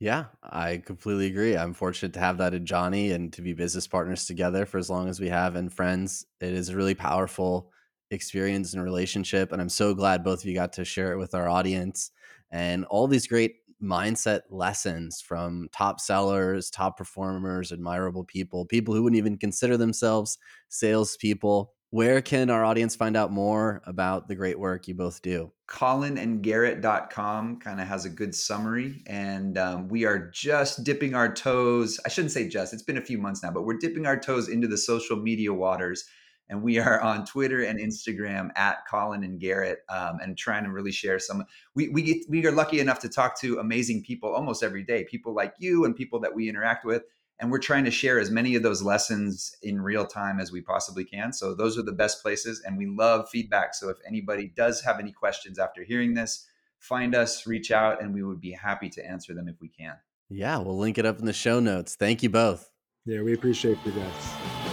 [0.00, 1.56] Yeah, I completely agree.
[1.56, 4.88] I'm fortunate to have that in Johnny and to be business partners together for as
[4.88, 6.24] long as we have and friends.
[6.40, 7.72] It is a really powerful
[8.12, 9.50] experience and relationship.
[9.50, 12.12] And I'm so glad both of you got to share it with our audience
[12.50, 19.02] and all these great mindset lessons from top sellers, top performers, admirable people, people who
[19.02, 21.74] wouldn't even consider themselves salespeople.
[21.90, 25.52] Where can our audience find out more about the great work you both do?
[25.68, 29.02] colinandgarrett.com kind of has a good summary.
[29.06, 32.00] And um, we are just dipping our toes.
[32.04, 34.48] I shouldn't say just, it's been a few months now, but we're dipping our toes
[34.48, 36.04] into the social media waters.
[36.50, 40.70] And we are on Twitter and Instagram at Colin and Garrett um, and trying to
[40.70, 41.44] really share some.
[41.74, 45.04] We, we, get, we are lucky enough to talk to amazing people almost every day,
[45.04, 47.02] people like you and people that we interact with
[47.40, 50.60] and we're trying to share as many of those lessons in real time as we
[50.60, 51.32] possibly can.
[51.32, 53.74] So those are the best places and we love feedback.
[53.74, 56.46] So if anybody does have any questions after hearing this
[56.78, 59.94] find us reach out and we would be happy to answer them if we can.
[60.28, 61.96] Yeah we'll link it up in the show notes.
[61.96, 62.70] Thank you both.
[63.04, 64.67] Yeah we appreciate you guys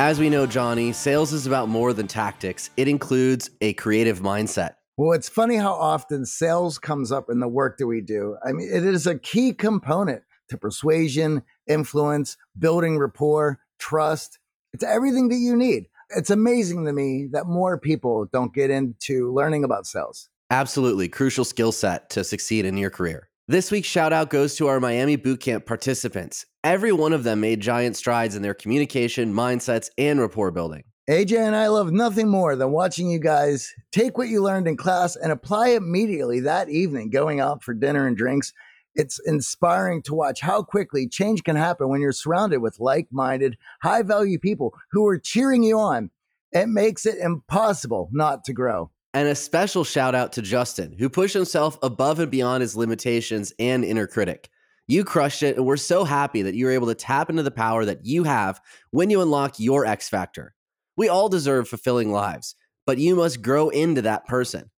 [0.00, 4.76] As we know, Johnny, sales is about more than tactics, it includes a creative mindset.
[4.96, 8.38] Well, it's funny how often sales comes up in the work that we do.
[8.42, 14.38] I mean, it is a key component to persuasion, influence, building rapport, trust.
[14.72, 15.88] It's everything that you need.
[16.16, 20.30] It's amazing to me that more people don't get into learning about sales.
[20.48, 21.10] Absolutely.
[21.10, 23.29] Crucial skill set to succeed in your career.
[23.50, 26.46] This week's shout out goes to our Miami Bootcamp participants.
[26.62, 30.84] Every one of them made giant strides in their communication, mindsets, and rapport building.
[31.10, 34.76] AJ and I love nothing more than watching you guys take what you learned in
[34.76, 38.52] class and apply immediately that evening, going out for dinner and drinks.
[38.94, 43.56] It's inspiring to watch how quickly change can happen when you're surrounded with like minded,
[43.82, 46.12] high value people who are cheering you on.
[46.52, 48.92] It makes it impossible not to grow.
[49.12, 53.52] And a special shout out to Justin, who pushed himself above and beyond his limitations
[53.58, 54.48] and inner critic.
[54.86, 57.50] You crushed it, and we're so happy that you were able to tap into the
[57.50, 58.60] power that you have
[58.92, 60.54] when you unlock your X Factor.
[60.96, 62.54] We all deserve fulfilling lives,
[62.86, 64.70] but you must grow into that person.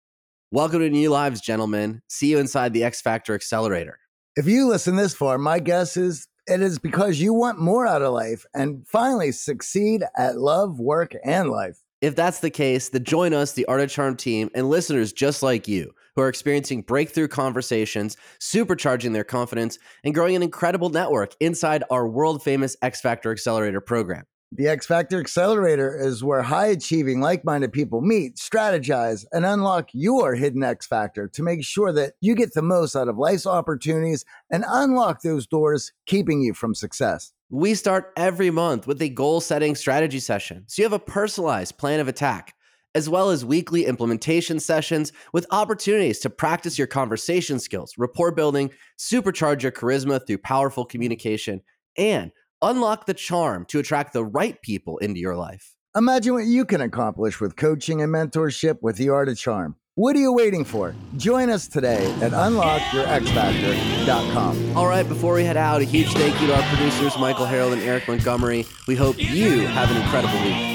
[0.50, 2.00] Welcome to New Lives, gentlemen.
[2.08, 3.98] See you inside the X Factor Accelerator.
[4.34, 8.00] If you listen this far, my guess is it is because you want more out
[8.00, 11.81] of life and finally succeed at love, work, and life.
[12.02, 15.40] If that's the case, then join us, the Art of Charm team, and listeners just
[15.40, 21.32] like you who are experiencing breakthrough conversations, supercharging their confidence, and growing an incredible network
[21.38, 24.24] inside our world famous X Factor Accelerator program.
[24.54, 29.88] The X Factor Accelerator is where high achieving, like minded people meet, strategize, and unlock
[29.94, 33.46] your hidden X Factor to make sure that you get the most out of life's
[33.46, 37.32] opportunities and unlock those doors keeping you from success.
[37.48, 40.64] We start every month with a goal setting strategy session.
[40.66, 42.54] So you have a personalized plan of attack,
[42.94, 48.70] as well as weekly implementation sessions with opportunities to practice your conversation skills, rapport building,
[48.98, 51.62] supercharge your charisma through powerful communication,
[51.96, 55.74] and Unlock the charm to attract the right people into your life.
[55.96, 59.74] Imagine what you can accomplish with coaching and mentorship with The Art of Charm.
[59.96, 60.94] What are you waiting for?
[61.18, 64.76] Join us today at unlockyourxfactor.com.
[64.76, 67.74] All right, before we head out, a huge thank you to our producers, Michael Harold
[67.74, 68.64] and Eric Montgomery.
[68.86, 70.72] We hope you have an incredible week.